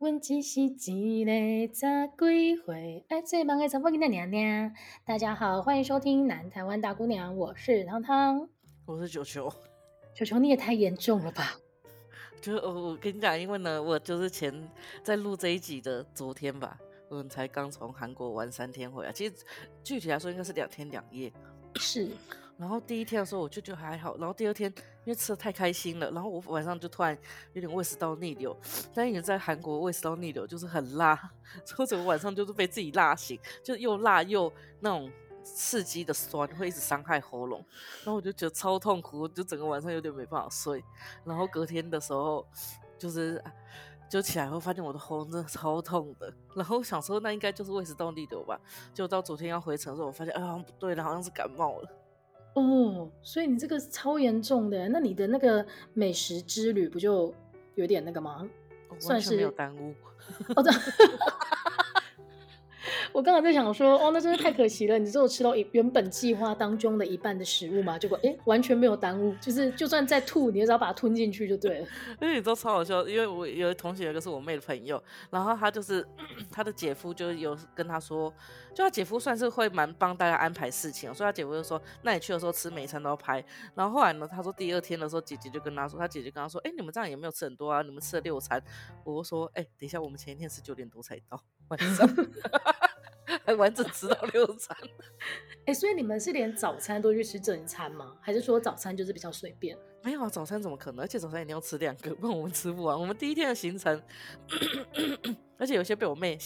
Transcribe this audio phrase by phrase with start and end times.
[0.00, 1.32] 阮只是一个
[1.74, 4.72] 十几岁爱做梦的查某囡仔娘娘。
[5.04, 8.48] 大家好，欢迎收听《南台湾大姑娘》，我是汤汤，
[8.86, 9.52] 我是球球。
[10.14, 11.56] 球球，你也太严重了吧？
[12.40, 14.70] 就我我跟你讲，因为呢，我就是前
[15.02, 16.78] 在录这一集的昨天吧，
[17.08, 19.10] 我才刚从韩国玩三天回来。
[19.10, 19.34] 其实
[19.82, 21.32] 具体来说，应该是两天两夜。
[21.74, 22.08] 是。
[22.58, 24.68] 然后第一天的时候我就觉得还好，然后第二天
[25.04, 27.16] 因为吃的太开心了，然后我晚上就突然
[27.52, 28.54] 有点胃食道逆流。
[28.92, 31.14] 但你在韩国胃食道逆流就是很辣，
[31.64, 35.08] 所以整个晚上就是被自己辣醒，就又辣又那种
[35.44, 37.64] 刺激的酸，会一直伤害喉咙。
[37.98, 40.82] 然后我就觉得超痛苦，就整个晚上有点没办法睡。
[41.24, 42.44] 然后隔天的时候
[42.98, 43.40] 就是
[44.10, 48.60] 就起来后发现我的喉咙真的超痛的，然后想说那应该就是胃食道逆流吧。
[48.92, 51.88] 结果到昨天要回程的时候，我发现啊、哎、不对了，好像是感冒了。
[52.54, 57.32] 哦，所以你这个超严重的，那你的那个美食之旅不就
[57.74, 58.48] 有点那个吗？
[58.98, 59.94] 算是没有耽误。
[60.56, 60.72] 哦，对。
[63.12, 64.98] 我刚刚在想说，哦，那真是太可惜了。
[64.98, 67.98] 你只有吃到原本计划当中的一半的食物嘛？
[67.98, 71.86] 结果哎，完全没有耽误，就是就算再吐，你也只要把它吞进去就对了。
[72.20, 76.06] 因为你知道超好笑，因为我有同学，有一个是我妹的朋友，然后他就是
[76.50, 78.32] 他的姐夫就有跟他说，
[78.74, 83.44] 就他姐夫算是会蛮帮大家安排事情，所以他姐夫就说，那你去的时候吃每一餐都要拍。
[83.74, 88.62] 然后后来呢，他说第二天的时候，姐姐就跟他说，他姐姐跟他说，哎，你们这样也没有吃很多啊，你们吃了六餐。
[89.04, 92.08] 我说，哎，等一下，我们前一天是九点多才到晚上。
[93.48, 94.76] 还完整吃到六餐，
[95.64, 98.14] 哎、欸，所以你们是连早餐都去吃正餐吗？
[98.20, 99.74] 还是说早餐就是比较随便？
[100.02, 101.02] 没有啊，早餐怎么可能？
[101.02, 103.00] 而且早餐一定要吃两个，不然我们吃不完。
[103.00, 104.02] 我们第一天的行程，
[105.56, 106.36] 而且有些被我妹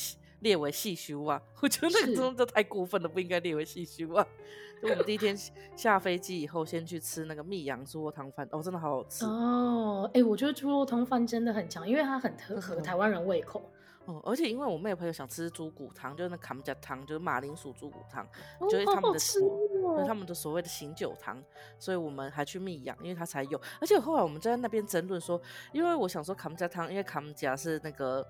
[0.42, 4.24] 列为细修啊， 我觉得那个真的太过分了，不应该列为细修啊。
[4.80, 5.36] 就我们第一天
[5.74, 10.08] 下飞机以后，先去吃那个密阳猪肉汤饭，哦，真的好好吃哦。
[10.14, 13.68] 哎、欸，我觉得猪肉汤饭真的很强，因为它很合合台湾人胃口。
[14.06, 18.26] 哦，而且因为我妹朋友想吃猪骨汤，就是那卡姆加汤，就是马铃薯猪骨汤，
[18.58, 21.40] 哦、就是他们的所，哦、就是他们的所谓的醒酒汤，
[21.78, 23.60] 所以我们还去蜜阳，因为它才有。
[23.80, 25.40] 而且后来我们就在那边争论说，
[25.72, 28.26] 因为我想说卡姆加汤，因为卡姆加是那个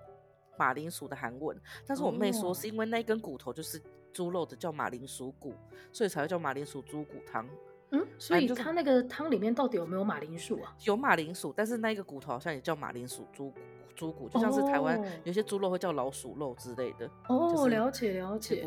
[0.58, 3.82] 马铃薯的韩文，但是我妹说是因为那一根骨头就是
[4.12, 5.54] 猪肉的，叫马铃薯骨，
[5.90, 7.48] 所以才会叫马铃薯猪骨汤。
[7.92, 10.74] 嗯，所以它那个汤里面到底有没有马铃薯啊？
[10.84, 13.60] 有马铃薯，但是那个骨头好像也叫马铃薯猪骨。
[13.94, 18.66] 猪骨就像是台湾有些猪肉会叫老鼠肉之类的哦，了解了解。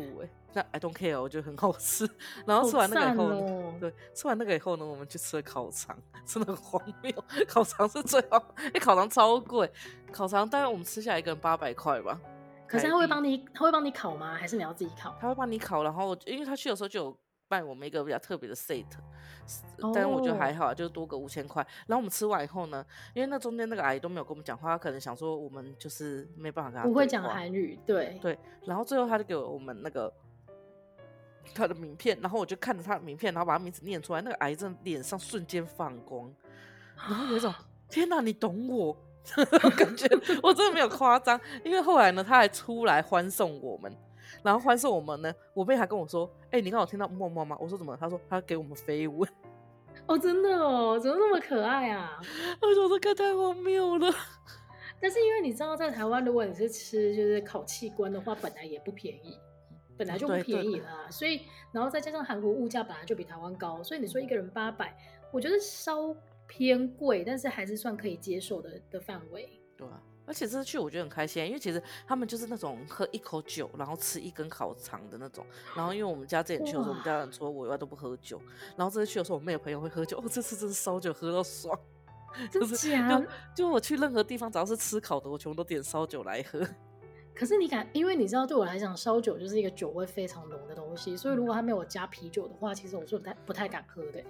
[0.52, 2.08] 那 I don't care，我觉得很好吃。
[2.46, 7.12] 然后吃完那个以后，哦、对，吃完那个以后呢，我们去吃了烤肠，真的很荒谬。
[7.48, 9.68] 烤肠是最好，因为烤肠超贵，
[10.12, 12.18] 烤肠大概我们吃下来一个人八百块吧。
[12.68, 14.34] 可是他会帮你，他会帮你烤吗？
[14.34, 15.16] 还是你要自己烤？
[15.20, 17.18] 他会帮你烤，然后因为他去的时候就有。
[17.48, 18.84] 办我们一个比较特别的 set，
[19.94, 21.66] 但是我觉得还好，就多个五千块。
[21.86, 22.84] 然后我们吃完以后呢，
[23.14, 26.86] 因为那中间那个阿姨都没有跟我们讲话，她可能想说我们就是没办法跟她。
[26.88, 28.38] 不会讲韩语，对对。
[28.64, 30.12] 然后最后他就给我们那个
[31.54, 34.20] 他的名片，然后我就看着他的名片，然后把他名字念出来。
[34.20, 36.32] 那个阿姨真的脸上瞬间放光，
[36.96, 37.54] 然后有一种
[37.88, 38.96] 天哪，你懂我
[39.76, 40.08] 感觉，
[40.42, 41.40] 我真的没有夸张。
[41.64, 43.92] 因为后来呢，他还出来欢送我们。
[44.42, 49.28] 然后欢送我们呢，我妹还跟我说：“哎、欸，你刚好听到默默吗？”我说：“怎么？”她说：“她给我们飞吻。
[50.06, 52.20] ”哦，真的哦，怎么那么可爱啊？
[52.62, 54.12] 我说：“这个太荒谬了。
[55.00, 59.38] ”但是因为你知道，在台湾，如果你是吃就是烤器官的话，本来也不便宜，
[59.96, 61.04] 本来就不便宜啦。
[61.04, 61.42] 对对，所以，
[61.72, 64.96] 然后再加上韩国物价本来就比台湾高，所以你说一个人八百，
[65.32, 66.14] 我觉得稍
[66.46, 69.60] 偏贵，但是还是算可以接受的的范围。
[69.76, 70.00] 对啊。
[70.26, 75.46] 而且这次去我觉得很开心，因为其实他们就是那种喝一口酒，然后吃一根烤肠的那种。
[75.74, 78.40] 然后因为我们家之前去的时候，我们家人除了我以外都不喝酒。
[78.76, 80.18] 然后这次去的时候，我没有朋友会喝酒。
[80.18, 81.78] 哦，这次真是烧酒喝到爽，
[82.50, 86.66] 就是就，就我去任何地方，只要是吃烤的，我全部都点烧酒来喝。
[87.34, 94.24] 可是你敢，因为你知道，对我来讲，烧酒就是一个酒味非常浓的东西，所以如果他没有加啤酒的话，其实我是不太不太敢喝的。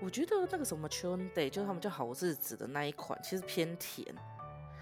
[0.00, 4.06] 我觉得那个什么 Cheondae 就是他们叫好日子的那一款，其实偏甜。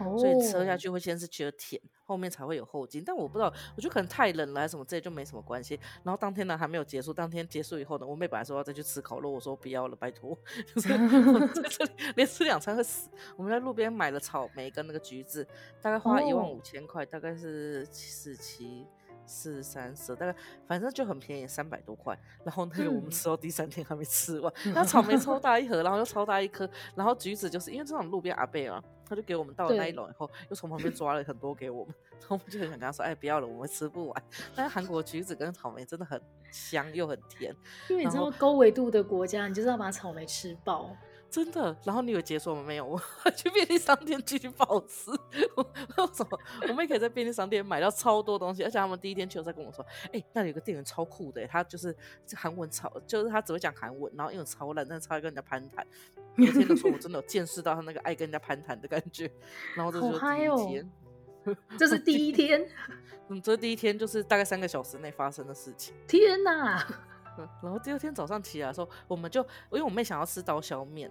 [0.03, 0.19] Oh.
[0.19, 3.03] 所以吃下去会先是觉得甜，后面才会有后劲。
[3.05, 5.79] 但我不知道，我觉得可能太冷了还是什么，这就没什么关系。
[6.03, 10.35] 然后当天呢还没有结束，当天结束以后呢，我妹本来说要再去吃烤肉，我说不要了，拜托，
[10.75, 13.11] 就是在这里连吃两餐会死。
[13.37, 15.47] 我们在路边买了草莓跟那个橘子，
[15.83, 18.87] 大概花一万五千块，大概是四七
[19.27, 20.35] 四三十，大概
[20.67, 22.19] 反正就很便宜，三百多块。
[22.43, 28.83] 然后那个我们吃到第三天还没吃完， 那、嗯、草莓超大一盒，然后又超大一颗，然后橘子就是因为这种路边阿贝啊。
[29.11, 34.23] 他就给我们倒了那一笼以后，又从旁边抓了很多给我们， 然后我们就很想跟他说：“哎，不要了，我们吃不完。”
[34.55, 36.21] 但是韩国橘子跟草莓真的很
[36.53, 37.53] 香又很甜，
[37.89, 40.97] 因为你知道高纬度的国家，你就是要把草莓吃爆。
[41.31, 42.63] 真的，然后你有解锁吗？
[42.67, 43.01] 没有，我
[43.37, 45.11] 去便利商店继续暴吃。
[45.55, 46.39] 我为什么？
[46.69, 51.97] 我们也可以在便利商店买到超多东西，而且他们第一天去在跟我说，哎、欸，那里有个店员超酷的，他就是
[52.35, 55.87] 韩文超，就是他只会讲韩文，然后英文超烂，但是超爱跟人家攀谈。
[56.37, 59.31] 那天的时候，我真的有见识到他那个爱跟人家攀谈的感觉。
[59.77, 60.91] 然后这就是第一天，
[61.45, 62.69] 哦、这是第一天。
[63.29, 65.95] 嗯，这第一天就是大概三个小时内发生的事情。
[66.09, 66.85] 天哪！
[67.63, 71.11] 然后第二天早上起来的时候，我们就因为我妹想要吃刀削面，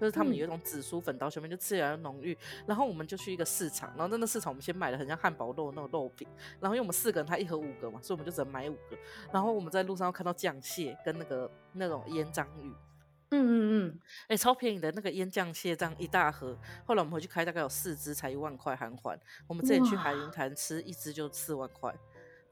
[0.00, 2.36] 就是他们有一种紫苏粉刀削面，就吃起来浓郁。
[2.66, 6.26] 然后我们就去一个市场，然后在那市场我们先买了很像汉堡肉那种肉饼。
[6.60, 8.96] 然后因为我们四个人，他一盒五个嘛，所以我们就只能买五个。
[9.32, 12.72] 然后我们在路上又看到酱蟹跟那个那种腌章鱼，
[13.30, 13.52] 嗯嗯
[13.88, 16.56] 嗯，哎、欸，超便宜的那个腌酱蟹这样一大盒。
[16.84, 19.18] 后来我们回去开大概有四只，才一万块韩环。
[19.46, 21.94] 我们之前去海云坛吃一只就四万块。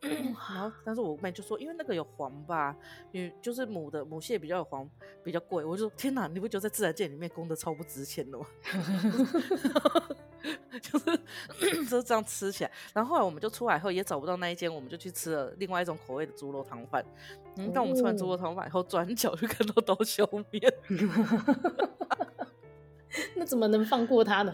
[0.09, 2.75] 然后，但是我妹就说，因为那个有黄吧，
[3.13, 4.89] 因为就是母的母蟹比较有黄，
[5.23, 5.65] 比较贵。
[5.65, 8.47] 我就说，天哪，你不觉得在自然界里面公的超不值钱的吗？
[10.81, 11.05] 就是
[11.89, 12.71] 就是这样吃起来。
[12.95, 17.05] 然后后来我们就出来后也找不到那一间，我们就去吃了另外一种口味的猪肉汤饭。
[17.57, 20.73] 嗯，但我们吃完猪肉汤饭以后，转角就看到刀削面。
[23.35, 24.53] 那怎么能放过他呢？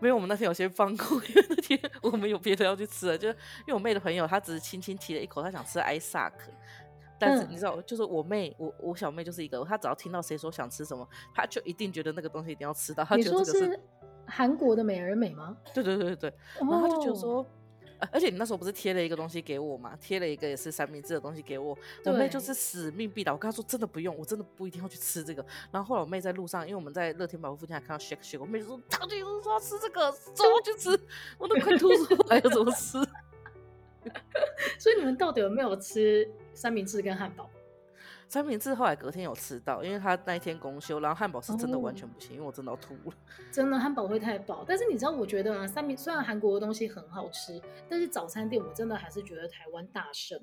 [0.00, 3.34] 没有，我们那天有些放空， 因为那天我们有别的要去吃了，就因
[3.68, 6.50] 为我妹的朋友，她只是轻轻提了一口，她想吃艾萨克，
[7.18, 13.04] 但是你知道，嗯、就是我妹，我我小妹就是一个，她只要听到谁说想吃什么，她就一定觉得那个东西一定要吃到。
[13.04, 13.80] 她觉得这个是，是
[14.26, 15.56] 韩国的美而美吗？
[15.74, 17.46] 对对对对，然后她就觉得说。
[18.00, 19.96] 哦而且你那时候不是贴了一个东西给我吗？
[20.00, 21.76] 贴了一个也是三明治的东西给我。
[22.04, 25.44] 我妹就是死命必打，我跟她说真的不用，我真的不一定要去吃这个。
[25.70, 30.98] 然后后来我妹在路上，因为我们在乐天百货附近还看到 shake shake，我妹就说她就是说要吃这个，走去吃，
[31.38, 32.98] 我都快吐出来了，怎么吃？
[34.78, 37.50] 所以你们到底有没有吃三明治跟汉堡？
[38.30, 43.12] 三明治后来隔天有吃到，因为他那一天公休，然后汉堡是真的完全不行，哦、因为我真的要吐了。
[43.50, 50.40] 真的汉堡会太饱，但是你知道，我觉得啊，三明虽然韩国的东西很好吃，但是早餐店我真的还是觉得台湾大胜。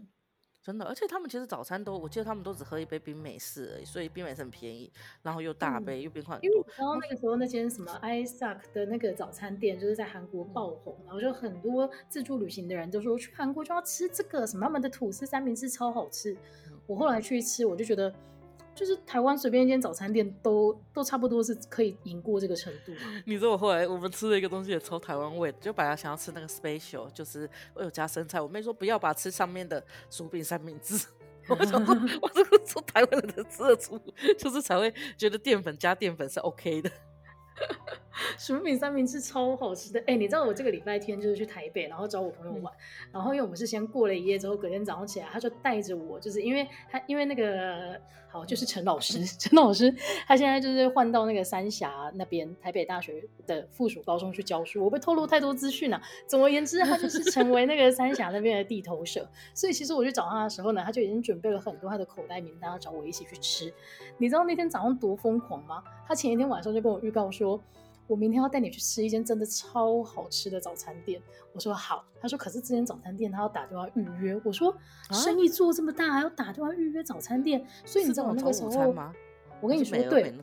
[0.68, 4.92] 真的，而且他们其实早餐都，我记得他们都只喝一杯冰美式而已，所以冰美式很便宜，
[5.24, 6.50] 然后又大杯、嗯、又冰块很多。
[6.50, 16.36] 因为然后那个时候那间什么 Isaac 的那个早餐店就是在韩国爆红，然后就很多自助旅行的人就说去韩国就要吃这个什么，他们的吐司三明治超好吃。
[16.86, 18.14] 我后来去吃，我就觉得，
[18.78, 22.94] 就是台湾随便一间早餐店都都差不多是可以赢过这个程度。
[23.26, 31.08] 你知道我后来我们吃了一个东西也超台湾味，就本来想要吃那个 special，就是我有加生菜，我妹说不要把吃上面的薯饼三明治。
[31.50, 34.00] 我想说，我这个说台湾人的吃得出，
[34.38, 36.92] 就是才会觉得淀粉加淀粉是 OK 的。
[38.38, 42.78] 薯饼三明治超好吃的，哎、欸，你知道我这个礼拜天就是去台北，然后找我朋友玩，嗯、
[43.14, 48.00] 然后因为我们是先过了一夜之后，隔天早上起来，他就带着我，就是因为他因为那个
[48.30, 49.94] 好就是陈老师， 陈老师
[50.26, 56.02] 他现在就是换到那个三峡那边台北大学的附属高中去教书，我被透露太多资讯了。
[56.28, 63.74] 总而言之，他就是成为那个三峡那边的地头蛇，所以其实我去找他的时候呢，他就已经准备了很多他的口袋名单，要找我一起去吃。
[64.18, 65.84] 你知道那天早上多疯狂吗？
[66.06, 67.62] 他前一天晚上就跟我预告说。
[68.08, 71.22] 我明天要带你去吃一间真的超好吃的早餐店。
[71.54, 74.40] 我说好，他说可是这间早餐店他要打电话预约。
[74.46, 74.76] 我说
[75.12, 78.96] 生意做这么大还要打电话预约早餐店，所以你知道我那个时候，
[79.60, 80.34] 我跟你说对，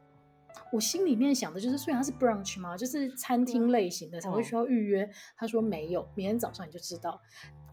[0.72, 5.08] 我心里面想的就是，虽然它是 brunch 嘛，就是餐厅类型的才会需要预约。
[5.37, 7.20] 他说没有，明天早上你就知道。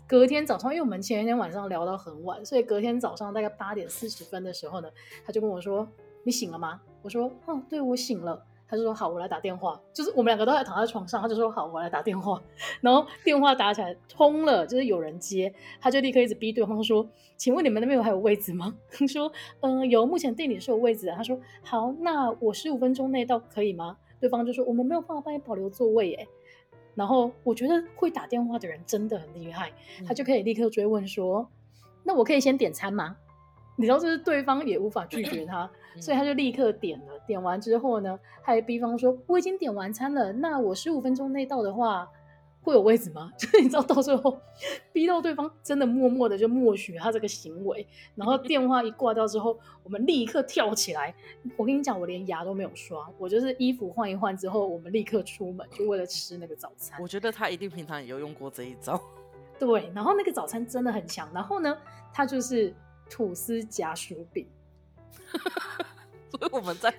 [0.08, 4.90] 隔天早上，因为我们前一天晚上聊到很晚，所以隔天早上大概八点四十分的时候呢，
[5.26, 5.88] 他就跟我说
[6.24, 9.78] ：“你醒了吗？”我说：“哦，对，我醒了。”他就说好，我来打电话。
[9.92, 12.42] 就是我们两个都还躺在床上，他就说好，我来打电话。
[12.80, 26.26] 然后电话打起来通了，就是有人接，他就立刻一直逼对方说：“请问你们那边有还有位置吗？” 他说：“嗯、呃，有，目前店里是有位置的。”他说：“好，那我十五分钟内到可以吗？”对方就说：“我们没有办法帮你保留座位。”哎，
[26.96, 29.74] 然后我觉得会打电话的人真的很厉害，
[30.08, 31.46] 他就可以立刻追问说
[32.04, 33.18] ：“那我可以先点餐吗？”
[33.82, 35.68] 你知道，就是对方也无法拒绝他，
[36.00, 37.20] 所以他就立刻点了。
[37.26, 42.08] 点完之后呢，还逼方说：“我已经点完餐了，那我十五分钟内到的话，
[42.62, 44.40] 会有位置吗？” 就是你知道，到最后
[44.94, 47.88] 逼到对方真的默默的就默许他这个行为。
[48.14, 51.14] 然后电话一挂掉之后，我们立刻跳起来。
[51.58, 57.02] 我跟你讲，我连牙都没有刷，我就是衣服换一换之后，我们立刻出门，就为了吃那个早餐。
[57.02, 59.02] 我觉得他一定平常也有用过这一招。
[59.60, 61.28] 对，然后那个早餐真的很强。
[61.34, 61.76] 然后呢，
[62.14, 62.74] 他就是。
[63.12, 64.48] 吐司夹薯饼，
[66.32, 66.92] 所以我们在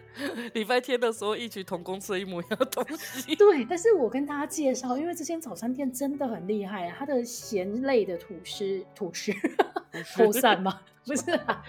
[0.53, 3.35] 礼拜天的时候异曲同工吃一模一样的东西。
[3.37, 9.33] 对，但是我跟大家介绍，因为这间早餐店真的很厉害，它的咸类的吐司，吐司，
[10.15, 10.83] 脱散吗？
[11.05, 11.65] 不是啊，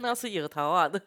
[0.00, 0.98] 那是野桃啊的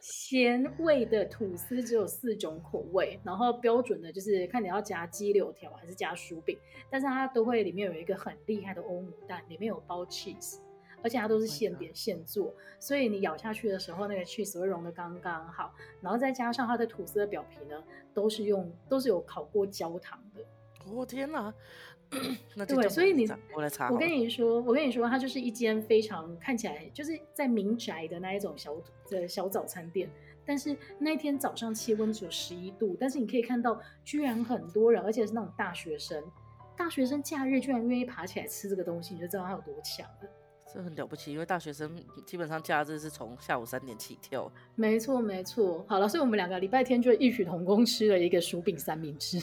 [0.00, 6.56] 咸味的吐司只有四种口味，然后标准的就是看你要夹鸡柳条还是夹薯饼，
[6.88, 10.56] 但是它都会里面有一个很厉害的欧姆蛋，里面有包 cheese，
[11.04, 17.84] 而且它都是现点现做，所以你咬下去的时候，那个 cheese 会融得刚刚好，然后再加上它的吐司的表皮呢，
[18.14, 20.40] 都是用都是有烤过焦糖的。
[20.90, 21.52] 我、哦、天哪！
[22.66, 23.90] 对，所以你我来查。
[23.90, 28.74] 我跟你说，我跟你说，它就是一间非常看起来就是在民宅的那一种小
[29.10, 30.08] 的小早餐店。
[30.46, 36.22] 但是那一天早上气温只有十一度，但是你可以看到，居然很多人，而且是那种大学生，
[36.76, 40.28] 大学生假日居然愿意爬起来吃这个东西，你就知道它有多强了。
[40.74, 41.88] 这很了不起，因为大学生
[42.26, 44.50] 基本上假日是从下午三点起跳。
[44.74, 45.84] 没错，没错。
[45.88, 49.40] 好了，所以我们两个礼拜天就异曲同工吃了一个薯饼三明治。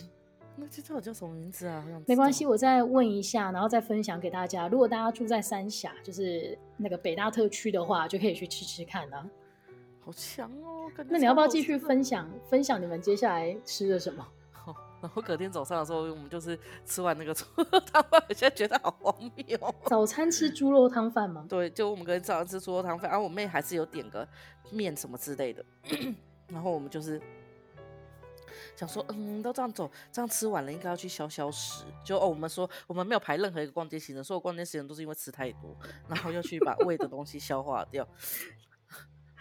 [0.58, 1.86] 那这叫叫什么名字啊？
[2.06, 4.68] 没关系，我再问一下，然后再分享给大家。
[4.68, 9.26] 如果大家住在三峡，就是那个北大特区的话，就可以去吃吃看啊。
[10.02, 10.92] 好强哦！
[11.08, 14.28] 那你要不要继续分享分享你们接下来吃的什么？
[15.02, 19.58] 好，然后隔天早上的时候，我们就是吃完那个猪肉汤饭，我现在觉得好荒谬。
[19.90, 21.46] 早餐吃猪肉汤饭吗？
[21.50, 24.28] 对，就我们隔天早上吃猪肉汤饭，然后我妹还是有点个
[24.72, 25.66] 面什么之类的，
[26.48, 27.22] 然后我们就是。
[28.76, 31.84] 想说，嗯，都这样走，这样吃完了，应该要去消消食。
[32.04, 35.76] 就哦，我们说我们没有排任何一个逛街行程，所有逛街行程都是因为吃太多，
[36.08, 38.08] 然后要去把胃的东西消化掉。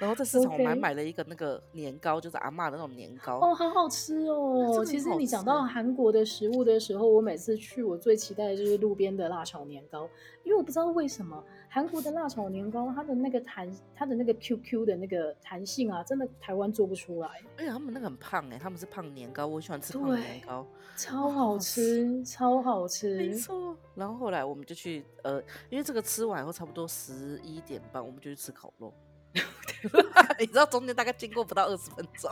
[0.00, 3.38] 然后在市场还买了一个那个年糕就是阿嬷的那种年糕。
[3.38, 4.82] 哦，好好吃哦！
[4.82, 10.08] 吃其实你讲到韩国的食物的时候，我每次去，我最期待的就是路边的辣炒年糕，
[10.42, 17.28] 因为我不知道为什么韩国的辣炒年糕，它的那个弹，它的那个 QQ 的那个弹性啊，真的台湾做不出来。
[17.58, 20.66] 而且他们那个很胖哎，他们是胖年糕，我喜欢吃胖年糕，
[20.96, 23.18] 超好吃，哦、超好吃。
[23.18, 23.76] 没错。
[23.94, 28.90] 然后后来我们就去呃，因为这个吃完以后差不多十一点半，我们就去吃烤肉。
[30.38, 32.30] 你知道中间大概经过不到二十分钟，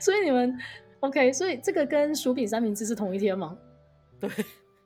[0.00, 0.58] 所以你们
[1.00, 3.56] OK，所以这个跟薯饼三明治是同一天吗？
[4.18, 4.30] 对，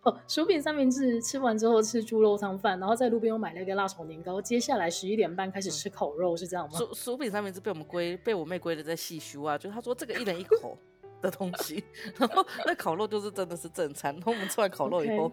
[0.03, 6.79] 哦，薯饼三明治吃完之后吃猪肉汤饭，然后在路边又买了一个辣炒年糕，接下来十一点半开始吃烤肉，嗯、是这样吗？
[6.79, 10.79] 薯薯饼三明治被我们归被我妹归的在细修啊，就是她说这个一人一口
[11.21, 11.83] 的东西，
[12.19, 15.33] 然后那烤肉就是真的是正餐，然后我们吃完烤肉以后，Okay.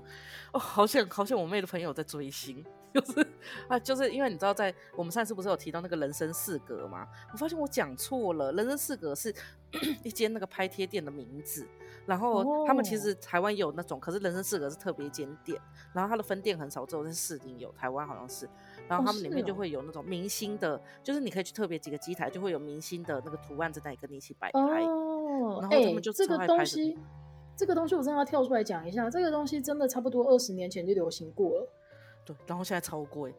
[0.53, 2.63] 哦，好像好像我妹的朋友在追星。
[2.94, 3.26] 就是
[3.68, 7.08] 啊，就是因为你知道，在我们上次不是有提到那个人生四格吗？
[7.32, 9.34] 我发现我讲错了，人生四格是
[10.04, 11.66] 一间那个拍贴店的名字。
[12.08, 15.62] 然后他们其实台湾有那种，可是人生四格是特别一间店，
[15.94, 18.50] 然后它的分店很少，只有在士林有，台湾好像是。
[18.88, 24.60] 然后他们里面就会有那种明星的，哦是哦、就是你可以去特别几个机台，就会有明星的那个图案在那里跟你一起摆拍。
[24.84, 26.98] 哦，然后他们就这个东西，
[27.56, 31.70] 这个东西我真的要跳出来讲一下，这个东西真的差不多二十年前就流行过了。
[32.25, 33.34] 对，然后现在超贵，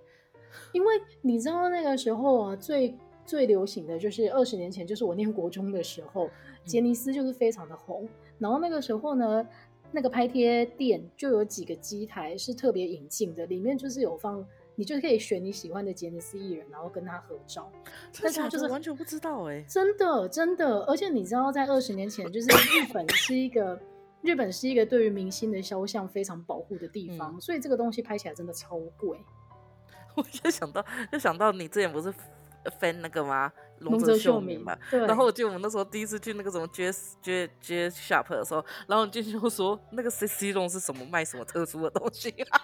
[0.73, 6.29] 因为你知道那个时候啊，最最流行的就是二十年前，就是我念国中的时候，
[6.65, 8.05] 杰尼斯就是非常的红。
[8.05, 8.09] 嗯、
[8.39, 9.47] 然后那个时候呢，
[9.93, 17.71] 那个拍贴店就有几个机台是特别引进的，里面就是有放，你就可以选你喜欢的杰尼斯艺人，然后跟他合照。
[18.21, 23.79] 但是他就是完全不知道哎、欸，真的真的，而且你知道，在二十年前，就是日本是一个。
[24.23, 29.19] 日本是一个对于明星的肖像非常保护的地方，嗯、所以这个东西拍起来真的超贵。
[30.14, 32.12] 我就想到，就想到你之前不是
[32.79, 33.52] 分那个吗？
[33.81, 34.79] 龙泽秀明嘛。
[34.91, 35.00] 对。
[35.07, 42.61] 然后我记得我们那时候第一次去那个什么 Jazz Jazz Jazz Shop 的时候，然后进去就说那个 C C 龙是什么卖什么特殊的东西啊？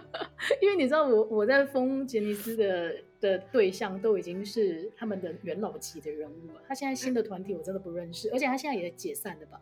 [0.62, 9.60] 因为你知道我我在封杰尼斯的的对象都已经是他们的元老级的人物了，他现在新的团体我真的不认识，而且他现在也解散了吧？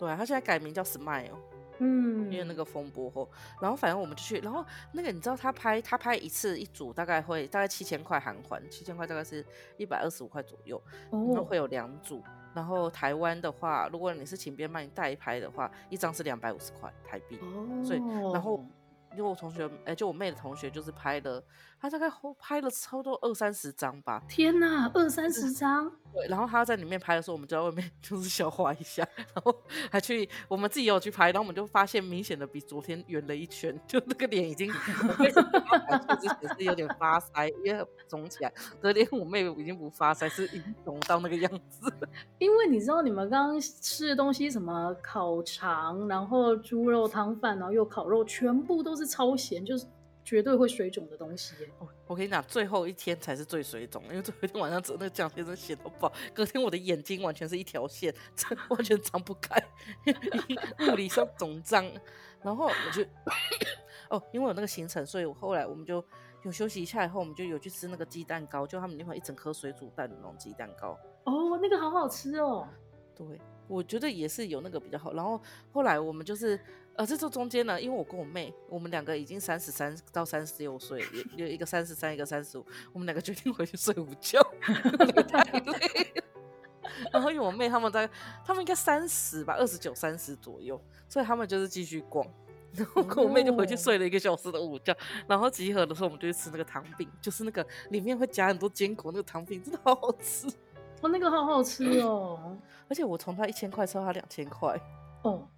[0.00, 1.36] 对，他现在改名叫 Smile，
[1.76, 3.30] 嗯，因为那个风波后，
[3.60, 9.44] 然后反正我们就去，然后那个你知道他拍他拍一次一组大概会大概七千块韩环，七千块大概是
[9.76, 12.22] 一百二十五块左右，然后会有两组，
[12.54, 18.00] 然后台湾的话，如果你是请别人帮你代拍的话，一张是两百五十块台币，哦，所以
[18.32, 18.64] 然后
[19.12, 21.44] 因为我同学，哎，就我妹的同学就是拍了。
[21.80, 22.06] 他大概
[22.38, 24.22] 拍了差不多二三十张吧。
[24.28, 25.90] 天哪，二三十张！
[26.12, 29.54] 对，然后他在里面拍的时候，我们就在外面 就是消化一下，然后
[29.90, 41.90] 还去我们自己有去拍，然后我们就发现明显的比昨天圆了一圈，就那个脸已经之前是有点发腮，因为肿起来，昨天我妹已经不发腮，是已经肿到那个样子。
[42.38, 49.86] 因为你知道你们刚刚吃的东西什么烤肠，然后猪肉汤饭，然后又烤肉，全部都是超咸，就是。
[50.30, 51.56] 绝对会水肿的东西。
[51.80, 58.14] 我我跟你讲，最后一天才是最水肿，因为最后一天晚上吃那个酱先生血到爆，隔天我的眼睛完全是一条线，
[58.68, 59.60] 完全张不开，
[60.86, 61.84] 物理上肿胀。
[62.40, 63.02] 然后我就
[64.08, 66.04] 哦，因为有那个行程，所以我后来我们就
[66.44, 70.96] 有休息一下，以后我们就有去吃那个鸡蛋糕，就他们那块一整颗水煮蛋的那种鸡蛋糕。
[71.24, 72.68] 哦，那个好好吃哦。
[73.16, 73.26] 对，
[73.66, 75.12] 我觉得也是有那个比较好。
[75.12, 76.58] 然后后来我们就是，
[76.96, 81.02] 呃，这这中间呢，因为我跟我妹，我们两个已经三十三到三十六岁，
[81.36, 84.38] 有有一个三十三，一个三十五，我们两个决定回去睡午觉，
[85.28, 86.22] 太累了。
[87.12, 88.08] 然后因为我妹他们在，
[88.44, 90.78] 他们应该三十吧，二十九、三十左右，
[91.08, 92.26] 所以他们就是继续逛。
[92.72, 94.94] 然后跟我妹就回去睡了一个小时的午觉。
[95.26, 100.46] 然后集合的时候，我们就去吃那个糖饼，就是那个里面会夹很多坚果那个糖饼，真的好好吃。
[101.00, 102.56] 哦，那个好好吃哦。
[102.88, 104.78] 而且我从他一千块吃到他两千块。
[105.22, 105.48] 哦，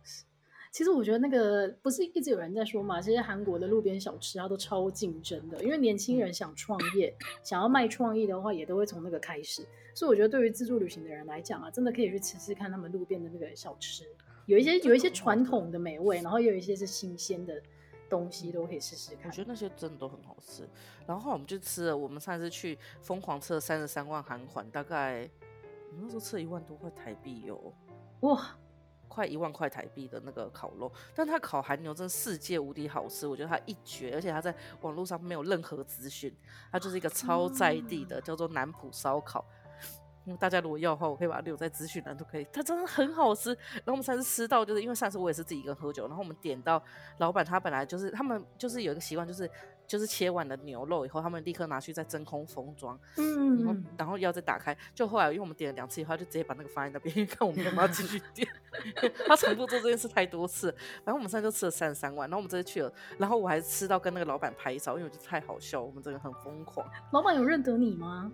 [0.72, 7.14] 其实我觉得那个不是一直有人在说嘛，其实韩国的路边小吃它都超竞争的，因为年轻人想创业，
[7.44, 9.62] 想要卖创意的话，也都会从那个开始。
[9.94, 14.04] 所以我觉得对于自助旅行的人来讲啊，真的可以去吃吃看他们路边的那个小吃。
[14.46, 17.62] 有一些有一些传统的美味，然后有一些是新鲜的
[18.08, 19.26] 东西，都可以试试看。
[19.26, 20.66] 我觉得那些真的都很好吃。
[21.06, 25.28] 然后我们就吃了，我们上次去疯狂吃了三十三万韩元，大概
[26.00, 27.56] 那时候吃了一万多块台币哟、
[28.20, 28.58] 哦，哇，
[29.12, 30.90] 快一万块台币的那个烤肉。
[31.14, 36.34] 但他烤韩牛真的世界无敌好吃，我觉得他一绝，而且他在网络上没有任何资讯，
[36.70, 39.44] 他就是一个超在地的，叫做南浦烧烤。
[40.38, 42.46] 大家如果要的话，我可以把它留在资讯栏都可以。
[42.52, 43.50] 它真的很好吃。
[43.50, 46.80] 然后我们上次吃到，就是因为上次我也是自己一个人喝酒，然后我们点到
[47.18, 49.50] 老板他本来就是他们就是有一个习惯，就是
[49.92, 54.74] 就是切完的牛肉以后，他们立刻拿去再真空封装，嗯，然后然后要再打开。
[54.94, 58.48] 就后来因为我们点了两次以后，他就直接把那个放在那边，因 为看我们有没有继续点。
[59.28, 60.74] 他重复做这件事太多次。
[61.04, 66.88] 然后我们现在就吃了三十三碗，然后我们这次去了，然后我还是吃到跟那个老板拍照，因为我觉得太好笑，我们真的很疯狂。
[67.12, 68.32] 老板有认得你吗？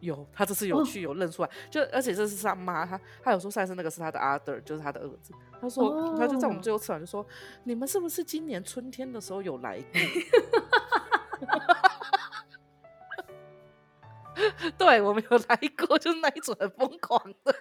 [0.00, 5.32] 有，他这次有去有认出来，哦、就而且这是他妈，他他有说上次那个是他的 other，就是他的儿子。
[5.60, 7.26] 他说、哦、他就在我们最后吃完就说，
[7.64, 10.00] 你们是不是今年春天的时候有来过？
[14.78, 15.56] 对，我们有来
[15.86, 17.54] 过，就是那一种很疯狂的。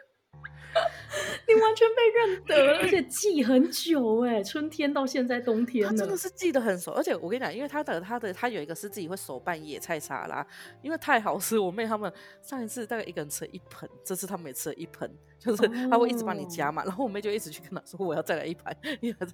[1.48, 6.92] 你完全被认得了，而且记很久哎，春天到现在冬天了，真的是记得很熟。
[6.92, 10.46] 而且我跟你讲，因为他的他的他有一个是自己会手拌野菜沙拉，
[10.82, 11.58] 因为太好吃。
[11.58, 16.84] 我妹他们上一次大概一个人吃了一盆，这次他们也吃了一盆， 就是他会一直帮你加嘛。
[16.84, 18.76] 然后我妹就一直去跟他说，我要再来一盘，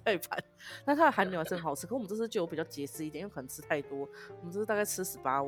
[0.04, 0.42] 再一盘。
[0.84, 4.08] 但他的韩牛还是很好吃，可我们这次就比较节制一点，因为可能吃太多，
[4.40, 5.42] 我们这次大概吃十八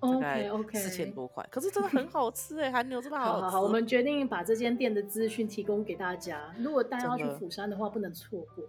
[0.00, 0.16] 万。
[0.16, 3.44] OK OK，四千多块，可是真的很好吃哎，韩牛真的好吃。
[3.44, 6.52] 好，好，我们决定把这间店的资讯提供给大家。
[6.58, 8.64] 如果大家要去釜山的话，不能错过。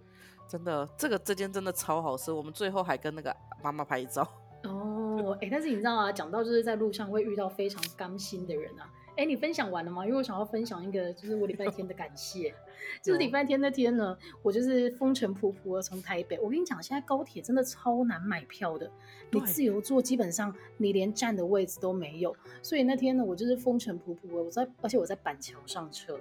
[0.48, 2.32] 真的，这个这间真的超好吃。
[2.32, 4.26] 我们最后还跟那个妈妈拍照。
[4.64, 8.90] 哦，哎，但是你知道啊，讲到就是在路上会遇到非常甘心的人啊。
[9.16, 10.04] 哎，你分享完了吗？
[10.04, 12.54] 因为我想要分享一个，就是我礼拜天的感谢。
[13.02, 16.38] 就是礼拜天那天呢，我就是风尘仆仆的从台北。
[16.40, 18.90] 我跟你讲，现在高铁真的超难买票的，
[19.30, 22.34] 你自由坐基本上你连站的位置都没有。
[22.62, 26.18] 所以那天呢，我就是风尘仆仆的，我在，而且我在板桥上车，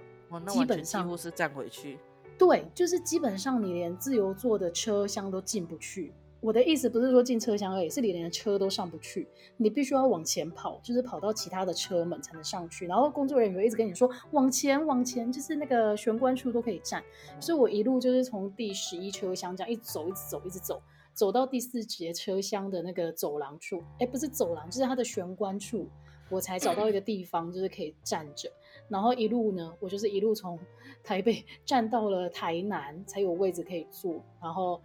[0.47, 1.97] 基本上几乎是站回去。
[2.37, 6.13] 对，就是基本上你连自由坐的车厢都进不去。
[6.41, 12.87] 我的意思不是说进车厢而已，是你连车都上不去，你必须要往前跑，就是跑到其他的车门才能上去。
[12.87, 17.03] 然后工作人员一直跟你说往前往前，就是那个玄关处都可以站。
[17.41, 20.81] 所以我一路就是从第十一车厢这样一直走，一直走，一直走，
[21.13, 25.87] 走到第四节车厢的那个走廊处，哎，不是走廊，就是它的玄关处，
[26.29, 28.49] 我才找到一个地方，就是可以站着。
[28.87, 30.57] 然后一路呢，我就是一路从
[31.03, 34.23] 台北 站到了台南，才有位置可以坐。
[34.41, 34.79] 然后。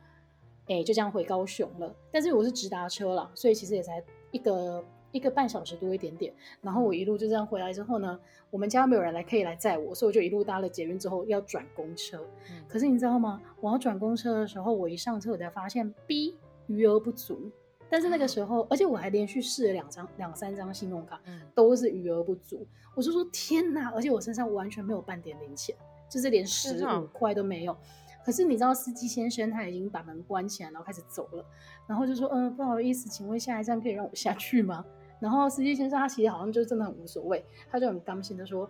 [0.69, 1.95] 哎，就这样回高雄了。
[2.11, 6.33] 但是我是直达车啦，所以其实也才一个一个半小时多一点点。
[6.63, 8.19] 然后我一路就这样回来之后呢，
[8.51, 12.19] 我们家没有人来可以来载我，所以我就一路搭了捷运之后要转公车。
[12.51, 13.41] 嗯、可是你知道吗？
[13.61, 17.51] 我要转公车的时候，我一上车我才发现 B 余额不足。
[17.91, 21.21] 但是那个时候，嗯、而且我还连续试了两张、两三张信用卡，
[21.55, 22.67] 都是余额不足。
[22.97, 23.91] 我就说天哪！
[23.91, 25.77] 而且我身上完全没有半点零钱，
[26.09, 27.77] 就是连十五块都没有。
[28.25, 31.45] 可是你知道司机先生他已经把门关起来，然后开始走了，
[31.87, 34.85] 然后就说：“嗯，不好意思，请问下一站可以让我下去吗？”
[35.21, 38.69] 然后司机先生他其实好像就真的很无所谓，他就很担心的说：“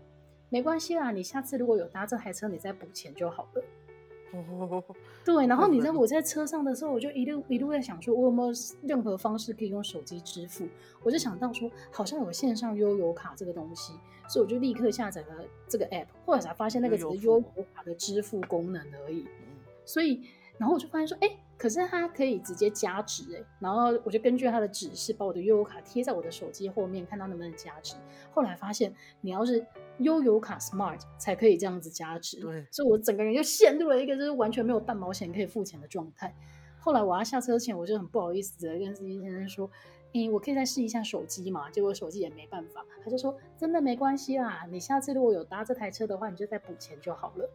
[0.50, 3.64] 没关系啦，你下次如果有搭这台车，你再补钱就好了。
[5.24, 10.66] ”对，然后你知道我在车上的时候，我就一路一路在想说，我有没有任何方式可以用手机支付？
[11.02, 13.94] 我就想到说，好像有线上悠游卡这个东西，
[14.26, 19.26] 所以我就立刻下载了这个 app，后来才发现那个只是优游卡的支付功能而已。
[19.84, 20.22] 所以，
[20.58, 27.96] 然后我就发现说，哎，可是它可以直接加值，哎，然后我就根据它的指示，把我的悠游卡贴在我的手机后面，看它能不能加值。
[28.32, 29.64] 后来发现，你要是
[29.98, 32.40] 悠游卡 Smart 才可以这样子加值。
[32.40, 36.34] 对，所以我整个人就陷入了一个就是完全没有半毛钱可以付钱的状态。
[36.84, 39.70] 后来我要下车前，我就很不好意思的跟司机先生说，
[40.12, 41.70] 诶，我可以再试一下手机嘛？
[41.70, 47.50] 结果手机也没办法，他就说真的没关系啦，你下次如果有搭这台车的话，你就再补钱就好了。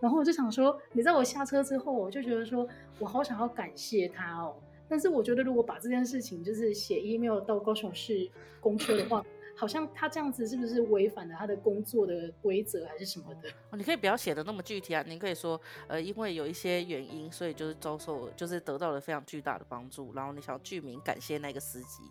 [0.00, 2.68] 然后我就想说，你在我下车之后，我就觉得说
[2.98, 4.54] 我好想要感谢他哦。
[4.86, 9.24] 但是我觉得如果把这件事情就是写 email 到高雄市公车的话。
[9.56, 13.48] 好像他这样子是不是违反了他的工作的规则还是什么的？
[13.70, 22.02] 哦，你可以不要写的那么具体啊，你可以说，呃，因为有一些原因，所以就是遭受，就是得到了非常巨大的帮助，然后你想要具名感谢那个司机。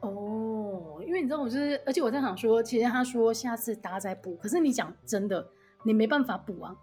[0.00, 5.46] 哦，因为你知道我就是，而且我在想说，其实他说下次大家再补，可是你讲真的，
[5.84, 6.76] 你没办法补啊。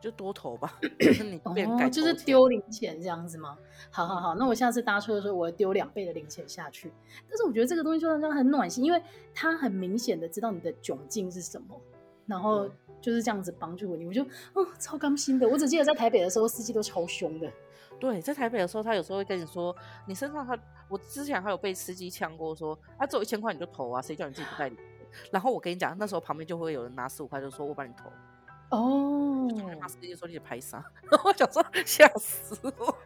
[0.00, 3.56] 就多投吧， 就是你变改、哦，就是丢零钱这样子吗？
[3.90, 6.92] 好好好，那我下次搭车的时候，我要丢两倍的零钱下去。
[7.28, 9.02] 但是我觉得这个东西就让人很暖心，因为
[9.34, 11.80] 他很明显的知道你的窘境是什么，
[12.26, 12.68] 然后
[13.00, 14.22] 就是这样子帮助你，我就
[14.54, 15.48] 哦超甘心的。
[15.48, 17.50] 我只记得在台北的时候，司机都超凶的。
[17.98, 20.58] 对，在台北的时候，他有时候会跟你说，你身上他，
[20.88, 24.86] 我之前还有被司机呛过，说啊只有一千块你就投啊，谁叫你自己不带零钱？
[25.30, 28.10] 然后我跟你讲，那时候旁边就会有人拿十五块，就说我帮你投。
[28.70, 29.48] 哦，
[29.80, 30.84] 他司机说你拍啥？
[31.24, 32.96] 我想说吓死我。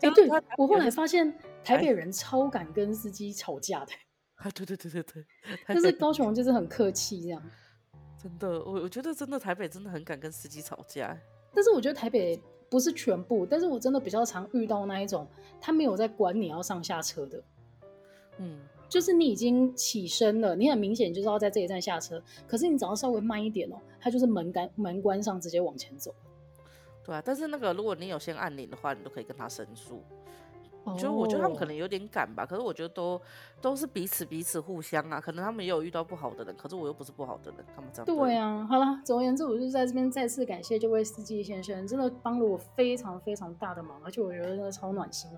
[0.00, 3.92] 哎，对，我后来发现台北人超敢跟司机吵架的。
[4.36, 5.26] 啊，对对对对对，
[5.66, 7.42] 但是高雄就是很客气这样。
[8.22, 11.16] 真的，我我觉得真的台北真的很敢跟司机吵架。
[11.52, 15.26] 但是我觉得台北不是全部，但是我真的比较常遇到那一种，
[15.60, 17.42] 他没有在管你要上下车的。
[18.38, 18.60] 嗯。
[18.88, 26.14] 就是你已经起身了，你很明显就是要在这一站下车，可是你只要稍微慢一点哦，它就是门关门关上，直接往前走。
[27.04, 30.02] 对啊，但是那个如果你有先按铃的话，你都可以跟他申诉。
[30.98, 33.20] 就我觉得他们可能有点赶吧，可是我觉得都
[33.60, 38.06] 都是彼此彼此互相啊，可能他们也有遇到不好的人，可是我又不是不好的人，他们这样。
[38.06, 45.30] 对啊，好了，总而言之，我就在这边再次感谢这位司机先生，真的帮了我非常非常大的忙，而且我觉得真的超暖心。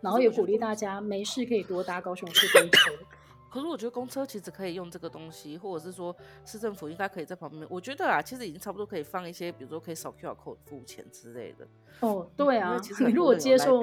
[0.00, 2.90] 然后也鼓励大家没事可以多搭高雄市公车。
[3.48, 6.14] 可是我觉得公车其实可以用这个东西，或者是说
[6.44, 7.64] 市政府应该可以在旁边。
[7.70, 11.66] 我觉得啊，其实已经差不多可以放一些，比如说可以扫 QR code 付钱之类的。
[12.00, 13.82] 哦，对啊，其实你如果接受。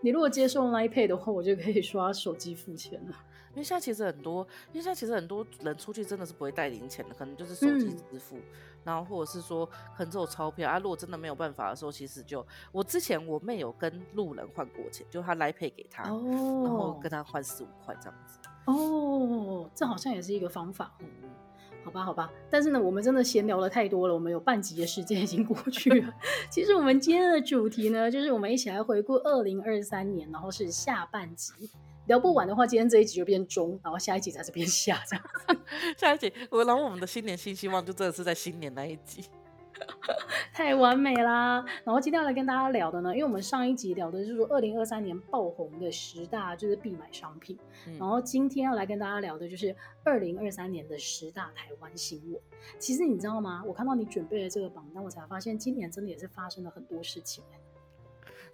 [0.00, 3.16] 你如果接受 Line Pay 的话，我就可以刷手机付钱了。
[3.52, 8.42] 因为现在其实很多，因为现在其实很多人出去真的是不会带零钱的，可能就是手机支付，嗯、
[8.84, 10.78] 然后或者是说可能只有钞票啊。
[10.78, 18.38] 如果真的没有办法的时候，其实就我之前我妹有跟路人换过钱，就他 Line Pay 给他，哦、然后跟他换十五块这样子。
[18.66, 20.94] 哦，这好像也是一个方法。
[21.00, 21.06] 嗯
[21.84, 26.14] 好吧，好吧，但是呢，我们真的闲聊了太多了，我们有半集的时间已经过去 了。
[26.50, 31.52] 其实我们今天的主题呢，就是我们一起来回顾二零二三年，然后是下半集。
[32.06, 35.24] 聊不完的话，今天这一集就变中，然后下一集才是变下这样。
[35.96, 39.24] 下一集，我然后我们的新年新希望就真的是在新年那一集。
[40.52, 41.64] 太完美啦！
[41.84, 52.40] 然后今天要来跟大家聊的呢，因为我们上一集聊的就是说二零二三年爆红的十大就是必买商品，嗯、然后今天要来跟大家聊的就是二零二三年的十大台湾新闻。
[52.78, 53.62] 其实你知道吗？
[53.66, 57.44] 我看到你准备了这个榜单，我才发现今年真的也是发生了很多事情。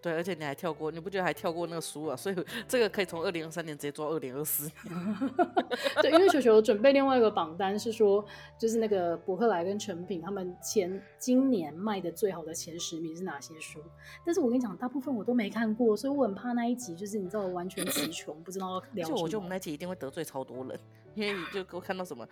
[0.01, 2.15] 对，而且你还跳过，你不觉得还跳过那个书啊？
[2.15, 2.37] 所以
[2.69, 5.29] 这个可以从二零二三年直接做到二零二四年。
[6.03, 8.25] 对，因为球球准备另外一个榜单是说，
[8.59, 13.83] 就是那个博客来跟诚品他们前今年卖的最好的前十名是哪些书？
[14.25, 19.17] 但是我跟你讲，大部分我都没看过，所以我很怕那一集就是你知道我完全词穷，不知道要聊什么。
[19.17, 20.79] 就我觉得我们那集一定会得罪超多人，
[21.15, 22.29] 因为你就给我看到什么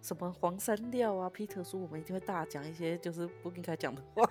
[0.00, 4.30] 什么黄山料啊、皮特书，我们一定会大讲一些就是不应该讲的话。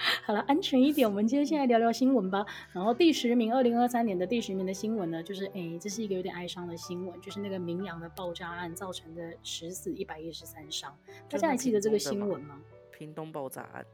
[0.24, 2.44] 好了，安全一点，我们今天先来聊聊新闻吧。
[2.72, 10.96] 然后第十名，二零二三年的第十名的新闻呢，就是哎，这是一个有点哀伤的新闻，就是那个明阳的爆炸案造成的十死一百一十三伤。
[11.28, 12.60] 大家还记得这个新闻吗？
[12.90, 13.84] 屏东爆炸案。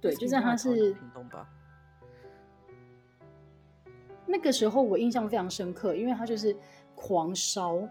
[0.00, 1.48] 对，就是它是屏东吧。
[4.26, 6.56] 那个时候我印象非常深刻，因为它就是
[6.94, 7.88] 狂烧。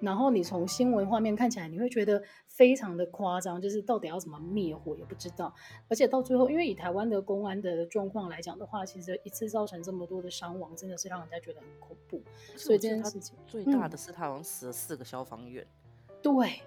[0.00, 2.22] 然后你从新闻画面看起来，你会觉得
[2.60, 5.50] 非常的夸张，就是到底要怎么灭火也不知道。
[5.88, 12.20] 而且到最后，因为以台湾的公安的状况来讲的话，其实一次造成这么多的伤亡，真的是让人家觉得很恐怖。
[12.58, 15.66] 所以这件事情最大的是他好像死了四个消防员。
[16.10, 16.60] 嗯、对，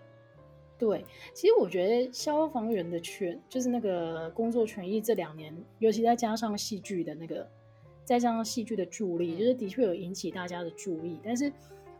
[0.79, 7.47] 对，其实我觉得消防员的权，就是那个工作权益，这两年，尤其再加上戏剧的那个，
[8.03, 11.53] 再加上戏剧的助力，就是的确有引起大家的注意，但是。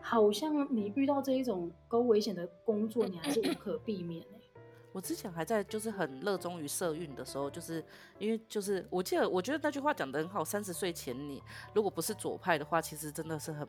[0.06, 4.28] 好像你遇到这一种高危险的工作，你还是无可避免、欸、
[4.92, 7.84] 我之前还在就是很热衷于社运的时候，就是
[8.20, 11.42] 因为就是我记得我觉得那句话讲得很好，三十岁前你
[11.74, 13.68] 如果不是左派的话，其实真的是很，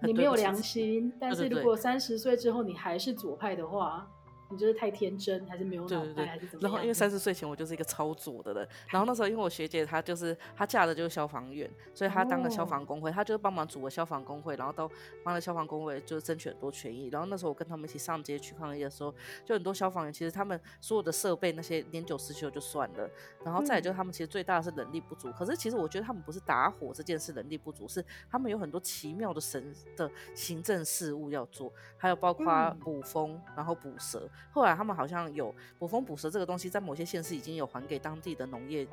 [0.00, 1.12] 很你没有良心。
[1.20, 4.10] 但是如果三十岁之后你还是左派的话，
[4.50, 6.62] 你就是太天真，还是没有脑袋，还是怎么样？
[6.62, 14.90] 然后因为三十岁前我就是一个超左的人，然后那时候因为我学姐她就是她嫁的就是消防员，所以她当了消防工会，她就是帮忙组了消防工会，然后到
[15.22, 17.08] 帮了消防工会就是争取很多权益。
[17.08, 23.08] 然后那时候我跟他们一起上街去抗议的时候，就很多消防员其实他们所有的设备那些年久失修就算了，
[23.44, 25.30] 然后再来就是他们其实最大的是能力不足。
[25.32, 34.28] 可是其实我觉得他们不是打火这件事能力不足，是他们有很多奇妙的神的行政事务要做，还有包括捕风，然后捕蛇。
[34.50, 35.20] 后来他们好像。
[35.30, 38.86] 有捕风捕蛇这个东西，在某些县市已经有还给当地的农业。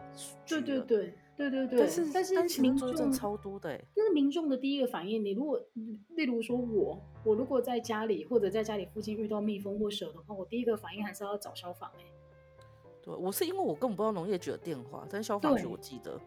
[0.45, 1.79] 对对对对对对。
[1.79, 5.59] 但是但是民众超多的，但是民众的第一个反应，你如果
[6.15, 12.03] 例如说我我如果在家里或者在家里附近遇到蜜蜂或蛇的话，我第一个反应还是要找消防哎。
[13.01, 16.19] 对，我是因为我根本不知道农业局的电话，但是消防局我记得。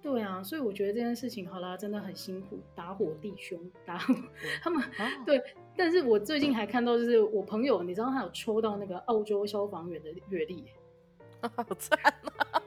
[0.00, 4.14] 对啊，所以我觉得这件事情好啦，真的很辛苦，打火弟兄打火，
[4.62, 5.42] 他们、啊、对。
[5.76, 10.66] 但是我最近还看到，就是我朋友，你知道他有抽到那个澳洲消防员的阅历，
[11.40, 12.62] 好赞啊！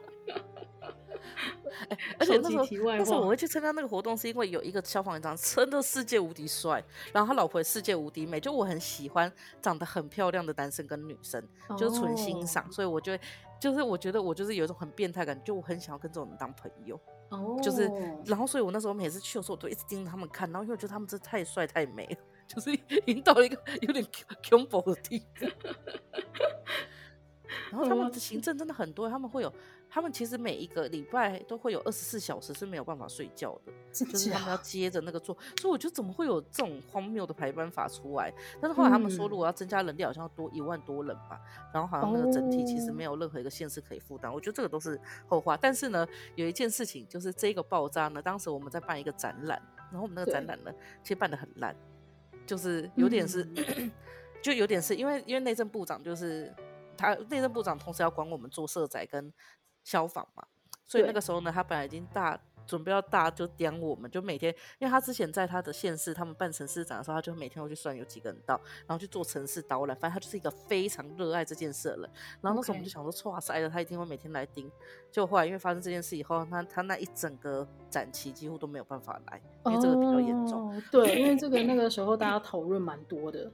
[1.90, 2.64] 欸、而且那时候，
[2.96, 11.42] 那时候我会去参加那个活动，是因为有一个消防员长真的世界无敌帅，然后他老婆也世界无敌美，就我很喜欢长得很漂亮的男生跟女生，
[11.76, 13.12] 就是纯欣赏，所以我就
[13.60, 16.98] 就是我觉得我就是有一种很变态感，就我很想要跟这种人当朋友。
[17.30, 17.90] 哦，就是，
[18.24, 22.72] 然后所以我那时候每次去的时候，我都一直盯着他们看，然后因为我觉得他们真的太帅太美了，就是
[23.06, 24.06] 已经到了一个有点
[24.50, 25.46] 恐怖的地步。
[27.70, 29.52] 然后他们的行政真的很多，他们会有。
[29.90, 38.34] 他们其实每一个礼拜都会有二十四小时是没有办法睡觉的，就是他们要接着那个做，所以我觉得怎么会有这种荒谬的排班法出来？
[38.60, 41.40] 但是后来他们说，如果要增加人力，好像要多一万多人吧，
[41.72, 44.32] 然后好像那个整体其实没有任何一个县市可以负担。
[44.32, 45.56] 我觉得这个都是后话。
[45.56, 46.04] 但是呢，
[46.34, 50.72] 有一件事情就是这个爆炸呢，当时我们在办一个展览，然后我们那个展览呢，
[51.04, 51.76] 其实办的很烂，
[52.46, 53.48] 就是有点是，
[54.42, 56.54] 就有点是因为因为内政部长就是
[56.96, 59.32] 他内政部长同时要管我们做社宅跟。
[59.86, 60.42] 消防嘛，
[60.86, 72.10] 所以那个时候呢，他本来已经大准备要大就点我们，就每天，因为他之前在他的县市，他们办城市展的时候，他就每天会去算有几个人到，然后去做城市导览，反正他就是一个非常热爱这件事的人。
[72.40, 74.70] 然后那时候我们就想说，哇塞的，他一定会每天来盯。
[75.10, 80.68] 就后来因为发生这件事以后，他他那一整个展期几乎都没有办法来，因为这个比较严重。
[80.68, 83.50] 哦、对，因为这个那个时候大家讨论蛮多的。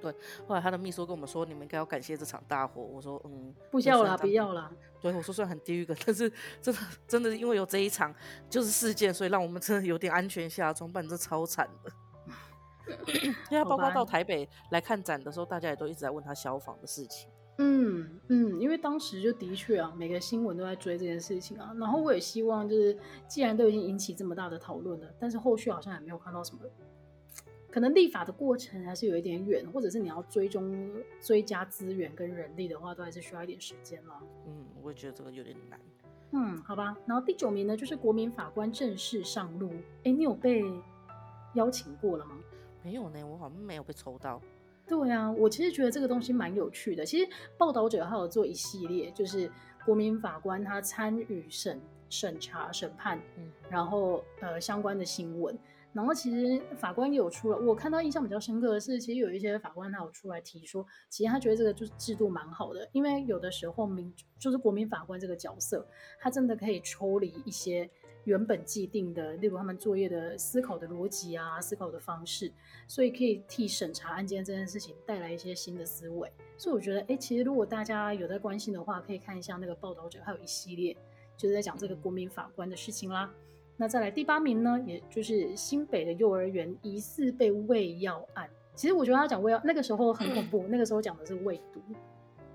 [0.00, 0.12] 对，
[0.46, 2.82] 后来他的秘书跟我们说，你们应该要感谢这场大火。
[2.82, 4.70] 我说，嗯，不要啦，不要啦。
[5.00, 8.14] 对，我说虽然很地狱的，但是真的真的因为有这一场
[8.48, 11.92] 就是事件，所以让我们真的有点安全下装，不然这超惨的。
[13.50, 17.30] 因为包括到台北来看展的时候，大家也都一直在问他消防的事情。
[17.58, 21.72] 嗯嗯，因为当时就的确啊，每个新闻都在追这件事情啊。
[21.78, 26.62] 然后我也希望就是，既然都已经引起这么大的讨论了，但是后续好像也没有看到什么。
[27.70, 34.14] 可能立法的过程还是有一点远，或者是你要追踪追加资源跟人力的话，都还是需要一点时间了。
[34.46, 35.78] 嗯，我也觉得这个有点难。
[36.32, 36.96] 嗯，好吧。
[37.06, 39.70] 然后第九名呢，就是国民法官正式上路。
[40.04, 40.64] 哎，你有被
[41.54, 42.38] 邀请过了吗？
[42.82, 44.40] 没有呢，我好像没有被抽到。
[44.86, 47.04] 对啊，我其实觉得这个东西蛮有趣的。
[47.04, 49.50] 其实报道者还有做一系列，就是
[49.84, 55.56] 国民法官他参与审审查审判，嗯，然后呃相关的新闻。
[55.92, 65.84] 然后其实法官也有出来，我看到印象比较深刻的是，其实有一些法官他有出来提说，其实他觉得这个就是制度蛮好的，因为有的时候民就是国民法官这个角色，
[66.20, 67.90] 他真的可以抽离一些
[68.24, 72.52] 原本既定的，例如他们作业的思考的逻辑啊，思考的方式，
[72.86, 76.30] 所以可以替审查案件这件事情带来一些新的思维。
[76.56, 80.96] 所以我觉得，哎，其实如果大家有在关心的话，可以看一下那个报道者，还有一系列
[81.36, 83.32] 就是在讲这个国民法官的事情啦。
[83.80, 88.46] 那再来第八名呢，也就是新北的幼儿园疑似被喂药案。
[88.74, 91.80] 其实我觉得他讲喂药那个时候很恐怖，那个时候讲的是喂毒。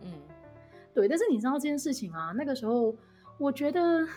[0.04, 0.14] 嗯，
[0.94, 1.08] 对。
[1.08, 2.96] 但是你知道这件事情啊，那个时候
[3.40, 4.08] 我觉得，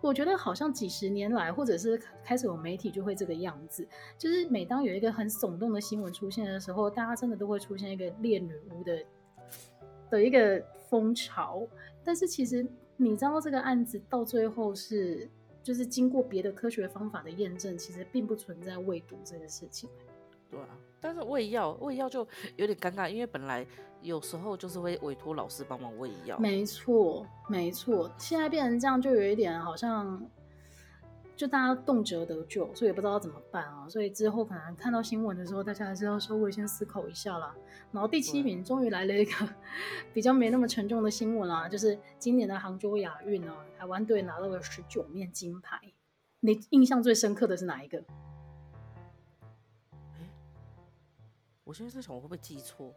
[0.00, 3.84] 我觉得好像几十年来，或者是开始有媒体就会这个样子，
[4.16, 9.04] 就是每当有一个很耸动的新闻出现的时候，大家真的都会出现一个猎女巫的
[10.10, 11.66] 的一个风潮。
[12.04, 12.64] 但是其实
[12.96, 15.28] 你知道这个案子到最后是。
[15.66, 19.90] 就是经过别的科学方法的验证，其实并不存在喂毒这个事情。
[20.48, 22.20] 对啊，但是喂药喂药就
[22.54, 23.66] 有点尴尬，因为本来
[24.00, 26.38] 有时候就是会委托老师帮忙喂药。
[26.38, 30.24] 没错，没错，现在变成这样，就有一点好像。
[31.36, 33.86] 就大家动辄得咎，所以也不知道怎么办啊。
[33.88, 37.54] 所以之后可能看到新闻的时候，大家还是要稍微先思考一下啦。
[37.92, 39.48] 然后第七名终于来了一个
[40.14, 45.78] 比较没那么沉重的新闻啦，就是今年的杭州亚运啊，台湾队拿到了十九面金牌。
[46.40, 48.02] 你印象最深刻的是哪一个？
[51.64, 52.94] 我现在在想，我会不会记错？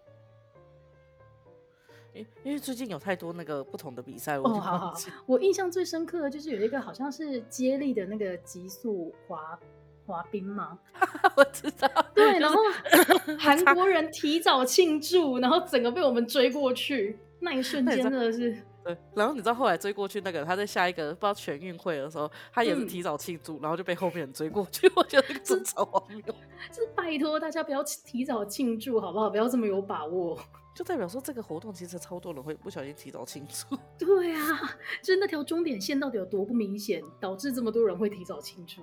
[2.13, 4.93] 因因为最近有太多那个不同的比赛，哦，好好，
[5.25, 9.57] 我印象最深刻的就是有一个好像是接力的那个极速滑
[10.05, 10.77] 滑冰嘛，
[11.37, 12.57] 我知道，对，然后
[13.39, 18.57] 韩国人提早庆祝，然后整个被我们追过去，那一瞬间真的是。
[18.81, 26.21] 对，然后你知道后来追过去那个他在下一个不知道全运会的时候，他也是提早庆祝，嗯、然后就被后面人追过去， 我觉得真超荒谬。
[26.21, 29.29] 就是拜托大家不要提早庆祝好不好？
[29.29, 30.39] 不要这么有把握，
[30.73, 33.77] 就代表说这个活动其实超多人会不小心提早庆祝。
[33.97, 38.81] 对啊，就是那条终点线到底有多不明显，导致这么多人会提早庆祝？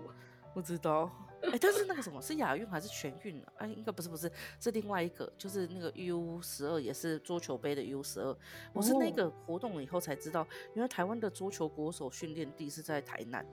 [0.52, 1.10] 不知道。
[1.42, 3.52] 哎、欸，但是那个什么是亚运还是全运啊？
[3.58, 8.36] 哎，应该不是，不是，是另外一个，就是那个 U 十二，也是桌球杯的 U 十二。
[8.72, 13.46] 我是那个活动以后才知道，原来台湾的桌球国手训练地是在台南。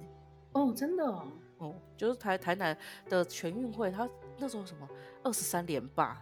[0.54, 2.76] 哦，真的哦，哦，就是台台南
[3.10, 4.88] 的全运会，他那时候什么
[5.22, 6.20] 二十三连霸，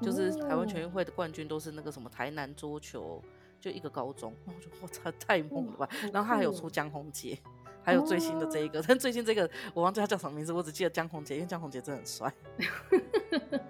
[0.00, 3.22] 就是台湾全运会的冠军都是那个什么台南桌球，
[3.60, 4.32] 就一个高中。
[4.44, 5.88] 然后我就我操，太猛了吧！
[6.12, 7.38] 然后他还有出江宏杰。
[7.80, 12.30] 还有最新的这一个，哦、但最近这个我忘记他叫什么名字，我只记得江宏杰，因为江宏杰真的很帅。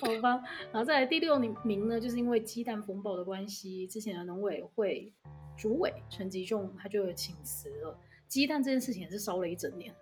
[0.00, 5.12] 好吧，然后再来第六名呢，就是因为鸡蛋风暴的关系，之前的农委会
[5.56, 7.96] 主委陈吉仲他就请辞了。
[8.26, 9.94] 鸡蛋这件事情也是烧了一整年。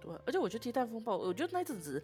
[0.00, 2.02] 对，而且我觉得鸡蛋风暴，我觉得那阵子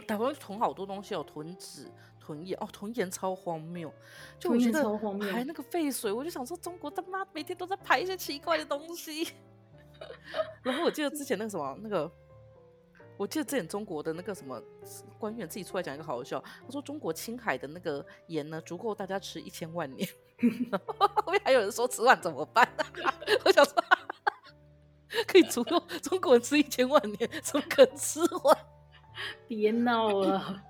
[0.00, 1.90] 台湾囤好多东西哦，囤纸。
[2.26, 3.92] 囤盐哦，囤盐超荒谬，
[4.38, 4.82] 就我觉得
[5.30, 9.28] 排那个废水，我就想说中国他妈每天都在排一些奇怪的东西。
[10.64, 12.10] 然后我记得之前那个什么那个，
[13.18, 14.58] 我记得之前中国的那个什么
[15.18, 20.08] 官员自己出来讲一个好笑，他说中国青海的那个盐呢，足够大家吃一千万年。
[21.26, 22.66] 后面还有人说吃完怎么办？
[23.44, 23.74] 我想说
[25.26, 28.58] 可以足够中国人吃一千万年，怎么可能吃完？
[29.46, 30.62] 别闹了。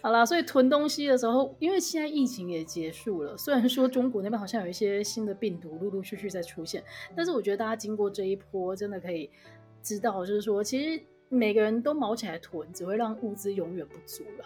[0.00, 6.82] 好啦，所以囤东西的时候，因为现在疫情也结束了，虽然说中国那边好像有一些新的病毒陆陆续续在出现，
[7.16, 9.28] 但是我觉得大家经过这一波，真的可以
[9.82, 14.44] 知道，就是说，其实每个人都毛起来囤，只会让物资永远不足了。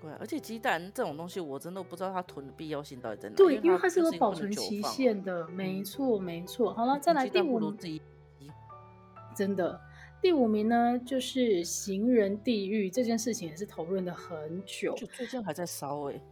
[0.00, 3.36] 对，而且鸡蛋这种东西，我真的不知道它囤的必要性到底在哪里。
[3.36, 6.72] 对，因为它是有保存期限的，没错，没错。
[6.72, 7.70] 好了，再来第五，
[9.36, 9.78] 真的。
[10.20, 16.22] 第五名呢，就是行人地狱这件事情也是讨论的很久，就最近还在烧哎、欸。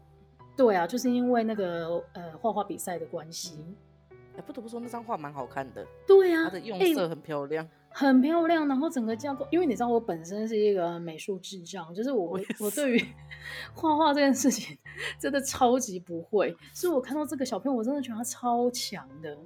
[0.57, 3.65] 对啊，就是因为那个呃画画比赛的关系。
[4.11, 5.87] 哎、欸，不得不说那张画蛮好看的。
[6.07, 8.67] 对啊，它的用色很漂亮、欸，很漂亮。
[8.67, 13.07] 然后整个架构，因为你知道我本身是一个美术智障，就是我我，我对于
[13.73, 14.77] 画画这件事情
[15.19, 19.39] 真的超级不会，所以我看到这个小朋友，我真的觉得他超强的。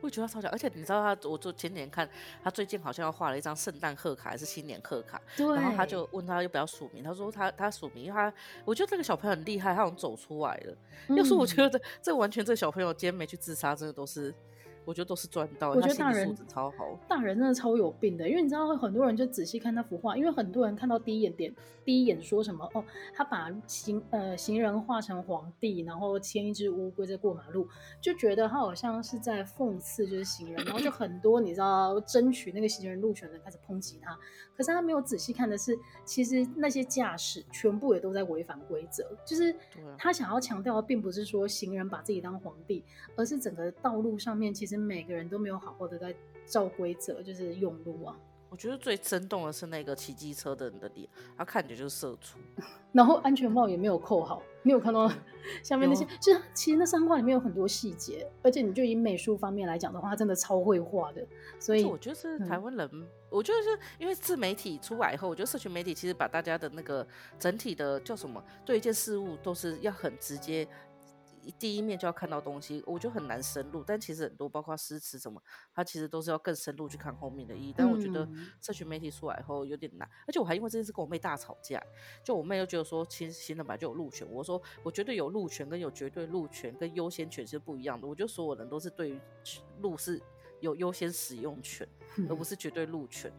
[0.00, 2.08] 我觉得他超强，而且你知道他，我就前几年看
[2.42, 8.32] 他最近好像要画了一张圣诞贺卡还是新年贺卡，对，然后他就问他要不要署名，他说他他署名，因为他
[8.64, 10.76] 我觉得这个小朋友很厉害，他好像走出来了。
[11.16, 14.34] 要说、嗯、我觉得这这完全这个小朋友今天没去自杀，真的都是。
[14.86, 21.52] 我觉得都是赚到，我觉得大人素质超好，大人真的超有病的，因为你知道很多人就仔细看那幅画，因为很多人看到第一眼点，
[21.84, 27.66] 第一眼说什么哦，他把行呃行人画成皇帝，然后牵一只乌龟在过马路，
[28.00, 34.16] 就觉得他好像是在讽刺就是行人，然后就很多你知道争取那个行人路权的开始抨击他，
[34.56, 39.52] 可是他没有仔细看的是，其实那些驾驶全部也都在违反规则，就是
[39.98, 42.84] 他想要强调的并不是说行人把自己当皇帝，
[43.16, 44.75] 而是整个道路上面其实。
[44.76, 48.16] 每个人都没有好好的在照规则，就是用路啊。
[48.48, 52.38] 我觉得最生动的是那个骑机车的人的脸，他看起来就是社畜，
[52.92, 54.40] 然后安全帽也没有扣好。
[54.62, 55.10] 你有看到
[55.64, 56.06] 下面那些？
[56.20, 61.26] 就是其实那三画里面有很多细节，而且你就以美术方面来讲的话，他真的超会画的。
[61.58, 67.06] 所以我觉得是台湾人，嗯、我觉得是因为自媒体出来以后，我觉得社群媒体其实把大家的那个
[67.40, 70.66] 整体的叫什么，对一件事物都是要很直接。
[71.52, 73.82] 第一面就要看到东西，我就很难深入。
[73.84, 75.42] 但其实很多，包括诗词什么，
[75.74, 77.74] 它其实都是要更深入去看后面的意义。
[77.76, 78.28] 但我觉得
[78.60, 81.82] 社群媒体出来后有点难，而且我还因为这件事跟我妹大吵架。
[82.24, 84.26] 就我妹又觉得说，其实新人本来就有路权。
[84.30, 88.06] 我说，我觉得有路权跟有绝对路权跟优先权是不一样的。
[88.06, 89.20] 我觉得所有人都是对于
[89.80, 90.20] 路是
[90.60, 91.86] 有优先使用权，
[92.28, 93.32] 而不是绝对路权。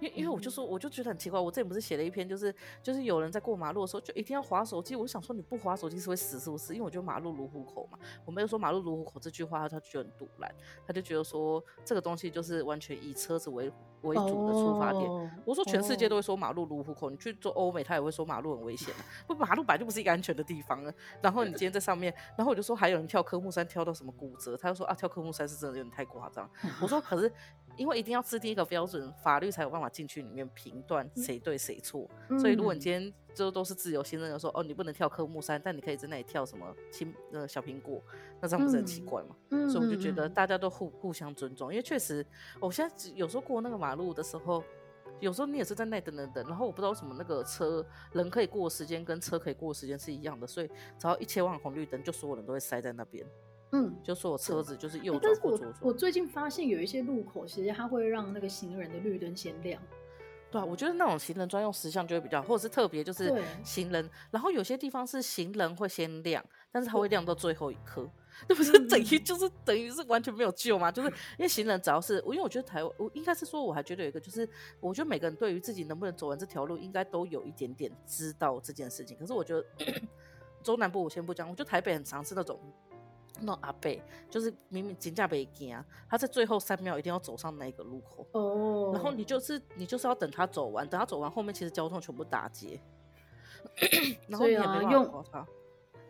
[0.00, 6.72] 因因为我就说，我就觉得很奇怪，我这里不是写了一篇，就是就是有人在过马路的时候就一定要划手机，我想说你不划手机是会死是不是？
[6.72, 10.52] 因为我觉得马路如虎口嘛，我没有说马路如虎口这句话，他就觉得很堵然，
[10.86, 13.70] 他就觉得说这个东西就是完全以车子为
[14.02, 15.04] 为主的出发点。
[15.04, 18.94] Oh, 我说全世界都会说马路如虎口，你去做欧美他也会说马路很危险，
[19.26, 20.92] 不马路本来就不是一个安全的地方啊。
[21.20, 26.48] 然后你今天在上面，然后我就说还有人跳科目三跳到什么骨折，他就说啊跳科目三是真的有点太夸张。
[26.80, 27.30] 我说可是。
[27.76, 32.08] 因为一定要制定一个标准，法律才有办法进去里面评断谁对谁错。
[32.28, 38.02] 嗯、所以如果你今天就都是自由行政的说，哦，你不能跳科目三，但你可以在那里跳什么青呃小苹果，
[38.40, 39.36] 那这样不是很奇怪吗？
[39.50, 42.24] 嗯、所以我就觉得大家都互互相尊重，因为确实，
[42.60, 44.62] 我现在有时候过那个马路的时候，
[45.20, 50.68] 有时候你也是在那等等等，然后我不知道为什么那个车人可以过的时间跟车可以过的时间是一样的，所以
[50.98, 53.24] 只要一切换红绿灯，就所有人都会塞在那边。
[53.72, 55.72] 嗯，就说我车子就是右转或左转。
[55.80, 59.80] 我我最近发现有一些路口，其实它会让那个行人的绿灯先亮。
[60.50, 68.10] 对啊，我觉得那种行人专用时相就会比较，或者是特别就是行人，然后有些地方是行人会先亮，但是它会亮到最后一刻，
[68.48, 70.90] 那不是等于就是等于是完全没有救吗？
[70.90, 74.48] 就是因为行人只要是，因为我觉得台湾，我应该是说我还觉得有一个就是，
[74.80, 79.16] 我觉得每个人对于自己能不能走完这条路，应该都有一点点知道这件事情。
[79.16, 79.64] 可是我觉得
[80.64, 82.58] 中南部我先不讲，我觉得台北很常是那种。
[83.40, 83.90] 那阿伯
[84.28, 88.94] 就是明明金价被惊啊，他在最后三秒一定要走上那一个路口哦，oh.
[88.94, 92.80] 然后你就是你就是要等他走完，等他走完后面其实交通全部打结，
[94.28, 95.24] 然后你也没办法用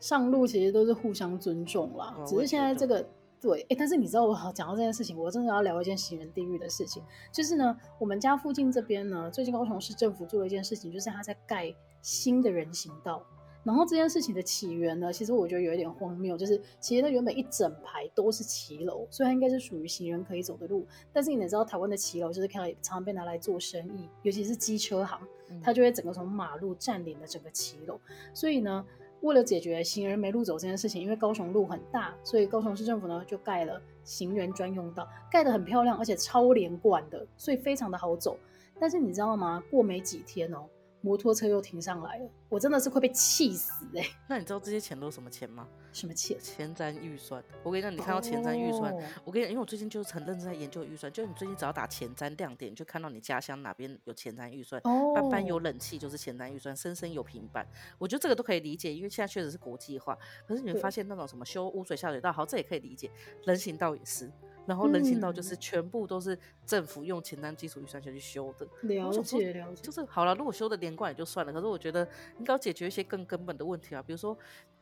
[0.00, 3.06] 上路其实都是互相尊重啦，嗯、只是现在这个
[3.40, 13.22] 对，哎，但是你知道我讲到这件事情，我真的要聊一件行人地狱的事情，就是呢，我们家附近这边呢，最近高雄市政府做了一件事情，就是他在盖新的人行道。
[13.62, 20.86] 然后这件事情的起源呢，其实我觉得有一点荒谬，就是其实它原本一整排都是骑楼，所以它应该是属于行人可以走的路。
[21.12, 25.20] 但是你也知道，台湾的骑楼就是看常常被拿来做生意，尤其是机车行，
[25.62, 28.00] 它就会整个从马路占领了整个骑楼。
[28.32, 28.84] 所以呢，
[29.20, 38.38] 为了解决行人没路走这件事情，因为高雄路很大，所以高雄市政府呢就盖了行人专用道，盖得很漂亮，而且超连贯的，所以非常的好走。
[38.80, 39.62] 但是你知道吗？
[39.70, 40.64] 过没几天哦。
[41.02, 44.10] 摩托车又停上来了，我真的是会被气死哎、欸！
[44.28, 45.66] 那你知道这些钱都是什么钱吗？
[45.92, 46.38] 什么钱？
[46.40, 47.42] 前瞻预算。
[47.62, 49.02] 我跟你讲，你看到前瞻预算，oh.
[49.24, 55.48] 我跟你讲，因为我最近就是很认真在研究预算，就是你最近只要打前瞻亮点，就看到你家乡哪边有前瞻预算，班班、oh.
[55.48, 57.66] 有冷气就是前瞻预算，生生有平板，
[57.98, 60.16] 我觉得这个都可以理解，因为现在确实是国际化。
[60.46, 63.10] 可是你会发现那种什么修污水下水道，好，这也可以理解，
[63.44, 64.30] 人行道也是。
[64.70, 69.82] 然后人行道就是全部都是政府用前瞻基础预算下去修的，了解了解。
[69.82, 72.06] 就是好了，如果修的连贯也就算了，可是我觉得
[72.38, 74.38] 应该要解决一些更根本的问题啊，比如说，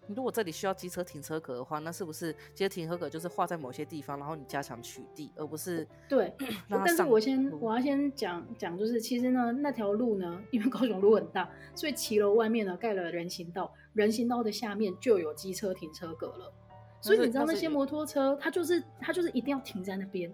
[0.09, 6.31] 如果这里需要机车停车格的话，那是不是机车停车格就是画在某些地方，然后你加强取缔，而不是对。
[6.69, 16.53] 但是我先我要先讲讲，就是其实呢，那条路呢，因为高雄路很大，所以骑楼外面呢盖了人行道，人行道的下面就有机车停车格了。
[17.01, 20.33] 所以你知道那些摩托车，它就是它就是一定要停在那边，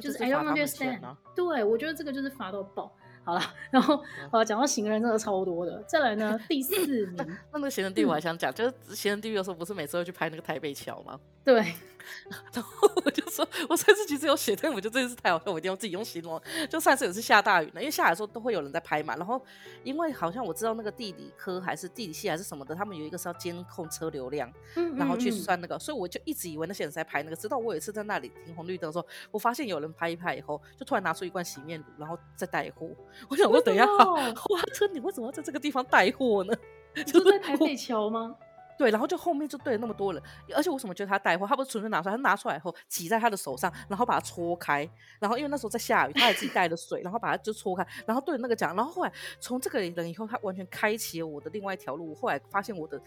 [0.00, 1.00] 就是 I don't understand。
[1.34, 2.92] 对，我觉得这个就是罚到爆。
[3.22, 5.82] 好了，然后呃，讲到行人真的超多的。
[5.86, 6.74] 再来呢，第四
[7.06, 7.16] 名，
[7.52, 11.20] 那那个行人地狱我还想讲，就是行人地狱的时候，不是每次会去拍那个台北桥吗？
[11.44, 11.62] 对，
[12.52, 16.40] 然后我就说，我上次其实有写，但我觉得这次太好笑，我一定要自己用形容。
[16.68, 19.16] 就上次也是下大雨呢，因为下来的时候都会有人在拍嘛。
[19.16, 19.40] 然后
[19.82, 24.52] 因为好像我知道那个地理科还是地理系还是什么的，他们有一个是要监控车流量，
[24.96, 27.36] 然后去算那个，所以我就一直以为那些人在拍那个。
[27.36, 32.88] 直到我有一次在那里停红绿灯的时候，我发现有人拍一拍以后，就突然拿出一罐洗面乳，然后再带货。
[33.28, 36.54] 我想说，等一下，花车，你为什么要在这个地方带货呢？
[37.06, 38.34] 就是在台北桥吗？
[38.80, 40.22] 对，然后就后面就对了那么多人，
[40.56, 41.46] 而且为什么觉得他带货？
[41.46, 52.08] 他不是纯粹拿出来，他拿出来以后挤在他的手上，然后把它搓开，然后因为那时候在下雨，他也自己带了水，然后把它就搓开，然后对着那个讲，然后后来从这个人以后，他完全开启了我的另外一条路。
[52.08, 52.98] 我后来发现我的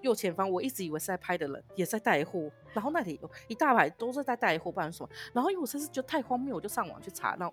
[0.00, 5.10] 右前方，我一直以为是在拍的人也在带货，然后那里有一大排都是在带货，不然什么？
[5.32, 7.52] 然后因为我实在是觉得太荒谬，我就上网去查，然后。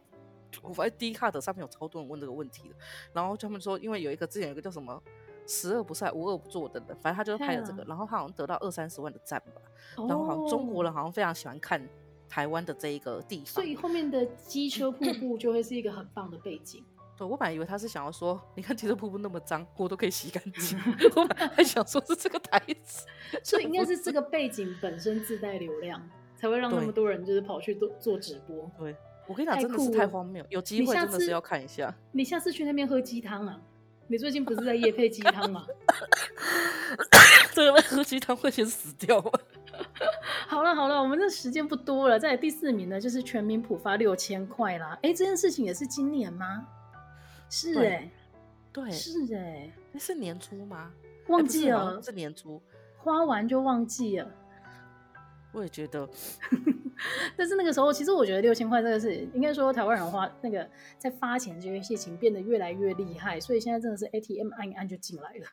[0.61, 2.75] 我发现 Dcard 上面有超多人问这个问题的，
[3.11, 5.01] 然后他们说，因为有一个之前有个叫什么
[5.47, 9.61] “十恶不赦无恶不作”的人，反正他就拍了这个，然后他好像得到二三十万的赞吧，
[10.07, 11.81] 然后好像中国人好像非常喜欢看
[12.27, 16.83] 台湾的这一个地方，所以后面的机车瀑布就会是一个很棒的背景。
[17.17, 20.79] 对，我本来以为他是想要说，你看机车瀑布那么脏，我都可以洗干净，
[21.15, 23.05] 我本来还想说是这个台词，
[23.43, 26.01] 所以应该是这个背景本身自带流量，
[26.35, 28.69] 才会让那么多人就是跑去做做直播。
[28.77, 28.95] 对。
[29.25, 31.95] 我跟你讲，真的是太荒谬，有机会真的是要看一下。
[32.11, 33.57] 你下次去那边喝鸡汤啊？
[34.07, 35.65] 你最近不是在夜配鸡汤吗？
[37.53, 39.31] 这个喝鸡汤会先死掉吗？
[40.47, 42.19] 好了好了，我们这时间不多了。
[42.19, 44.91] 再来第四名呢，就是全民普发六千块啦。
[45.01, 46.67] 哎、欸，这件事情也是今年吗？
[47.49, 48.11] 是哎、欸，
[48.71, 50.91] 对，是哎、欸，是年初吗？
[51.27, 52.61] 忘记了，欸、是，是年初，
[52.97, 54.27] 花完就忘记了。
[55.53, 56.07] 我也觉得，
[57.37, 65.47] 但是那个时候，其实我觉得六千块这个是应该说台湾人花那个在发钱这件事情变得越来越厉害，所以现在真的是 ATM 按一按就进来了。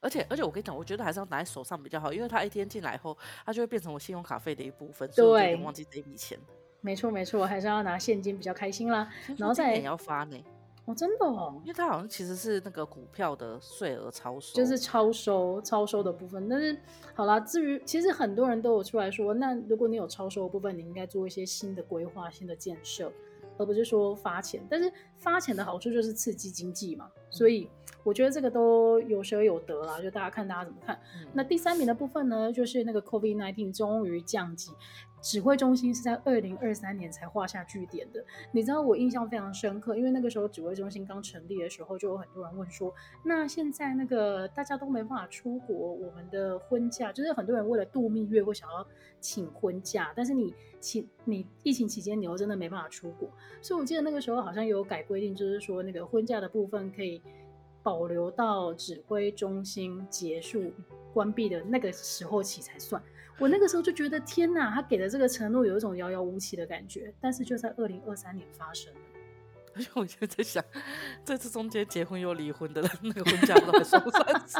[0.00, 6.38] 而且而且我跟你讲，我觉得还是要拿在手上比较好，因为它 ATM 进来后，它就会变成我信用卡费的一部分，所以我有点忘记这笔钱。
[6.80, 9.10] 没错没错，还是要拿现金比较开心啦。
[9.36, 10.36] 然后再也要发呢。
[10.86, 16.48] 哦，真的哦，因为它好像其实是那个股票的税额超收，就是超收超收的部分。
[16.48, 16.78] 但是
[17.12, 23.12] 好啦，至于其实很多人都有出来说，那如果你有超收的部分，你应该做一些新的规划、新的建设，
[23.58, 24.64] 而不是说发钱。
[24.70, 27.68] 但是发钱的好处就是刺激经济嘛，所以
[28.04, 30.96] 我觉得这个都有舍有得啦，就大家看大家怎么看。
[31.20, 34.70] 嗯、那第三名的部分呢，就是那个 COVID-19 终于降级。
[35.22, 42.94] 指挥中心是在二零二三年才画下句点的，你知道我印象非常深刻，因为那个时候指挥中心刚成立的时候，就有很多人问说，
[43.24, 48.86] 那现在那个大家都没办法出国，我们的婚假就是很多人为了度蜜月会想要
[49.20, 53.28] 请婚假，但是你请你疫情期间你又真的没办法出国，
[53.60, 57.20] 所以我记得那个时候好像有改规定，就是说那个婚假的部分可以
[57.82, 60.72] 保留到指挥中心结束
[61.12, 63.02] 关闭的那个时候起才算。
[63.38, 69.00] 我那个时候就觉得天哪，他给的这个承诺有一种遥遥无期的感觉，但是就在二零二三年发生了。
[69.74, 70.64] 而 且我就在想，
[71.22, 74.58] 这次中间结婚又离婚的人，那个婚假不知道算不算数？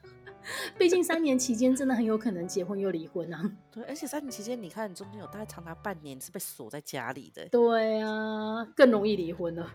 [0.78, 3.52] 毕竟三年期间真的很有可能结婚又离婚啊。
[3.70, 7.46] 对，而且三年期间，你看你中间有大概长达半年是被锁在家里的。
[7.50, 9.70] 对啊，更容易离婚了。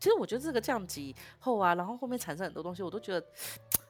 [0.00, 3.24] 其实我觉得这个降级后啊，然后后面产生很多东西，我都觉得。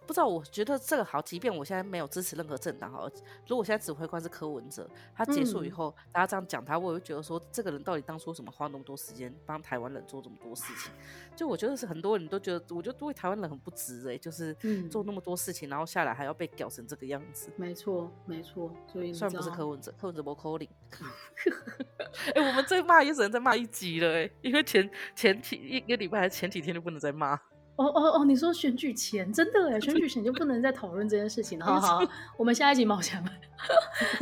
[0.06, 1.20] 不知道，我觉得这个好。
[1.22, 3.08] 即便我现在没有支持任何政党，好，
[3.46, 10.92] 如果现在指挥官是柯文哲，他结束以后，嗯、大家这样讲他，我会觉得说，这个人到底当初什么花那么多时间帮台湾人做这么多事情？
[11.34, 14.54] 就我觉得是很多人都觉得，我觉得对台湾人很不值哎、欸，就是
[14.90, 17.50] 做那么多事情，然后下来还要被搞成这个样子。
[17.56, 18.70] 没错，没错。
[18.86, 20.68] 所以虽然不是柯文哲，柯文哲不扣零。
[22.34, 27.40] 哎、欸，我们再骂也只能再骂一集了哎、欸，因为前前几一个礼拜还是前几天就不能再骂。
[27.76, 28.24] 哦哦哦！
[28.24, 31.66] 你说选举前真的哎， 选举前就不能再讨论这件事情了。
[31.66, 32.02] 好好，
[32.38, 33.30] 我们下一集冒险了。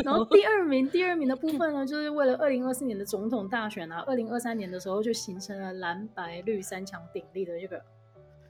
[0.05, 7.82] 然后第二名，第二名的部分呢，就是为了二零二四年的总统大选啊，二零二三年的时候就形成了蓝白绿三强鼎立的这个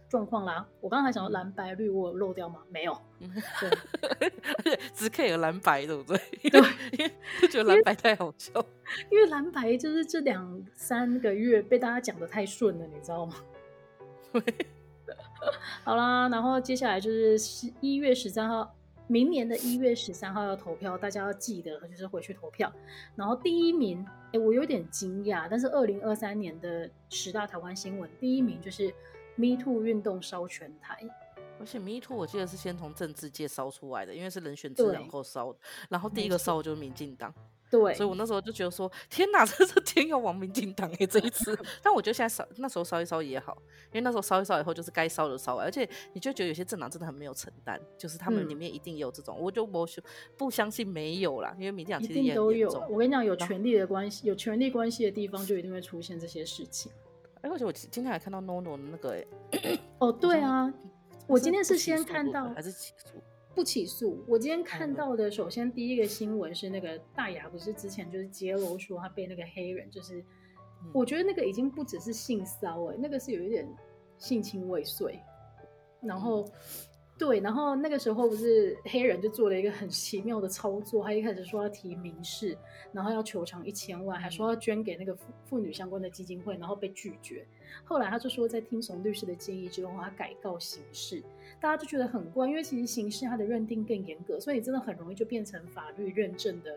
[0.09, 0.64] 状况啦。
[0.80, 2.61] 我刚才还想说蓝白绿，我有漏掉吗？
[2.70, 2.96] 没有。
[3.18, 3.70] 对，
[4.59, 6.18] 而且只 care 蓝白，对不对？
[6.48, 6.61] 对，
[6.98, 8.53] 因为就觉得蓝白太好笑。
[9.11, 13.34] 因为蓝白就是这两三个月被大家讲的太顺了，你知道吗？
[14.32, 14.42] 对。
[15.84, 18.74] 好啦，然后接下来就是十一月十三号，
[19.07, 22.72] 明年的一月十三号要投票，大家要记得就是回去投票。
[23.16, 28.95] 然后第一名，哎，我有点惊讶，但是二零二三年的十大台湾新闻，第一名就是
[29.36, 30.99] Me Too 运动烧全台，
[31.59, 37.34] 而且 Me Too 我记得是先从政治界烧出来的，因为是人选之人后烧的，然后第一个烧就是民进党。
[37.73, 41.59] 对，所以我那时候就觉得说，天哪， 这是天要亡民进党哎，这一次。
[41.83, 43.57] 但我觉得现在烧，那时候烧一烧也好，
[43.87, 49.87] 因为那时候烧一烧以后，就是该烧的烧完，而且你就觉得有些政党真的很没有承担，就是他们里面一定有这种，嗯、我就不
[50.37, 52.68] 不相信没有啦，因为民进党其实也都有。
[52.91, 56.93] 我跟你讲，有权力的关系，有权力关系的地方，就一定会出现这些事情。
[57.41, 60.70] 哎，而且我今天还看到 NONO 的那个，哎，哦，对啊，
[61.27, 63.18] 我今天是先看到还是起诉？
[63.55, 64.22] 不起诉。
[64.26, 70.24] 我今天看到的，首先第一个新闻是那个大牙，不是之前就是揭露说他被那个黑人，就是
[70.92, 73.68] 我觉得那个已经不只是性骚哎，那个是有一点
[74.18, 75.18] 性侵未遂，
[76.00, 76.44] 然后。
[77.19, 82.57] 对，然后那个时候不是黑人就做了一个很奇妙的操作，他一开始说要提民事，
[82.91, 87.47] 然后要求偿一千万，还说要捐给那个妇妇女相关的基金会，然后被拒绝。
[87.85, 91.23] 后来他就说在听从律师的建议之后，他改告刑事。
[91.61, 96.77] 大家就觉得很怪，因为其实刑事它的认定更严格，所以真的很容易就变成法律认证的，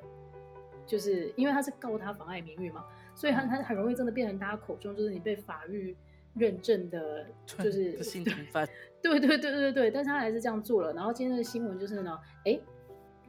[0.85, 5.95] 就是因为他是告他妨碍名誉嘛，所以他他很容易真的变成大家口中就是你被法律
[6.35, 8.67] 认证的， 就是性侵犯。
[9.01, 10.93] 对对对对对对，但是他还是这样做了。
[10.93, 12.59] 然后今天的新闻就是呢，哎，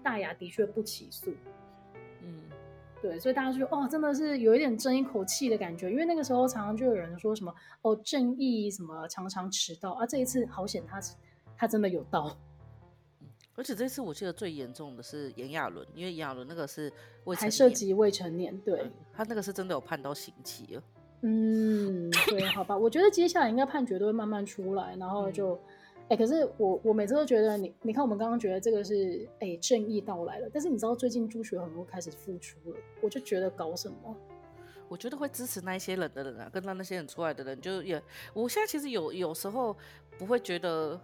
[0.03, 1.33] 大牙的确不起诉。
[2.23, 2.43] 嗯，
[3.03, 5.91] 对，所以大家就说哦，真的是有一点争一口气的感觉。
[5.91, 10.99] 因为那个时候常常就有人说什么哦，正义什么常常迟到啊，这一次好险他
[11.57, 12.37] 他真的有到。
[13.55, 16.93] 而且这次我记得最严重的是炎亚纶，因为炎亚纶那个是
[17.25, 20.83] 未还涉及未成年，对、嗯、他那个是真的有判到刑期了。
[21.29, 25.55] 嗯， 对，好吧，我觉得接下来应该判决都会慢慢出来，然后就，
[26.09, 34.17] 哎、嗯，可是我我每次都觉得你，你看我们刚刚觉得这个是哎正义到来了，但是你知道最近朱学恒又开始复出了，我就觉得搞什么？
[34.89, 38.01] 我觉得会支持那一些人的人啊，跟他那些人出来的人，就也，
[38.33, 39.77] 我现在其实有有时候
[40.17, 41.01] 不会觉得，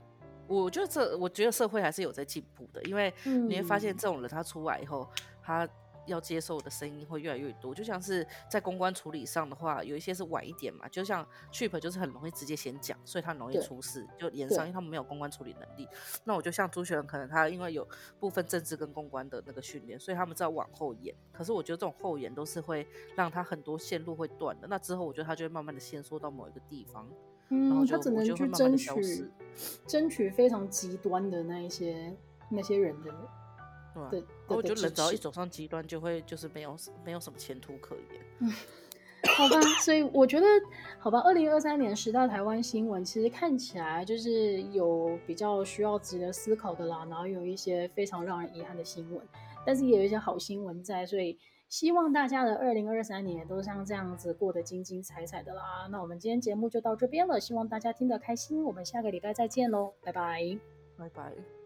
[0.46, 5.08] 我觉得这我觉得社会还是有在进步的，因为你会发现这种人他出来以后，
[5.42, 5.68] 他。
[6.06, 7.74] 要接受的声音会越来越多。
[7.74, 15.88] 就像是在公关处理上的话，有一些是晚一点嘛，就像 Chip 就是很容易直接先讲，所以他容易出事，就连上，因为他们没有公关处理能力。
[16.24, 17.86] 那我就像朱学仁，可能他因为有
[18.20, 21.14] 部分政治跟公关的那个训练，所以他们知道往后延。
[21.32, 24.66] 可是我觉得这种后延都是会让他很多线路会断的。
[24.68, 27.08] 那之后我觉得他就会慢慢的限缩到某一个地方。
[27.48, 29.30] 嗯，他只能去争取，
[29.86, 32.16] 争取非常极端的那一些
[32.48, 33.12] 那些人的，
[34.10, 38.04] 对我觉得人只要一走上极端，就会就是没有没有什么前途可言。
[38.40, 38.50] 嗯，
[39.36, 40.46] 好吧，所以我觉得，
[40.98, 49.26] 好吧，二零二三年十大台湾新闻，其实看起来就是有比较需要值得思考的啦，然后有一些非常让人遗憾的新闻，
[49.64, 51.38] 但是也有一些好新闻在，所以。
[51.68, 55.88] 希望大家的二零二三年都像这样子过得精精彩彩的啦。
[55.90, 58.62] 那我们今天节目就到这边了，希望大家听得开心。
[58.62, 60.58] 我们下个礼拜再见喽，拜拜，
[60.98, 61.61] 拜拜。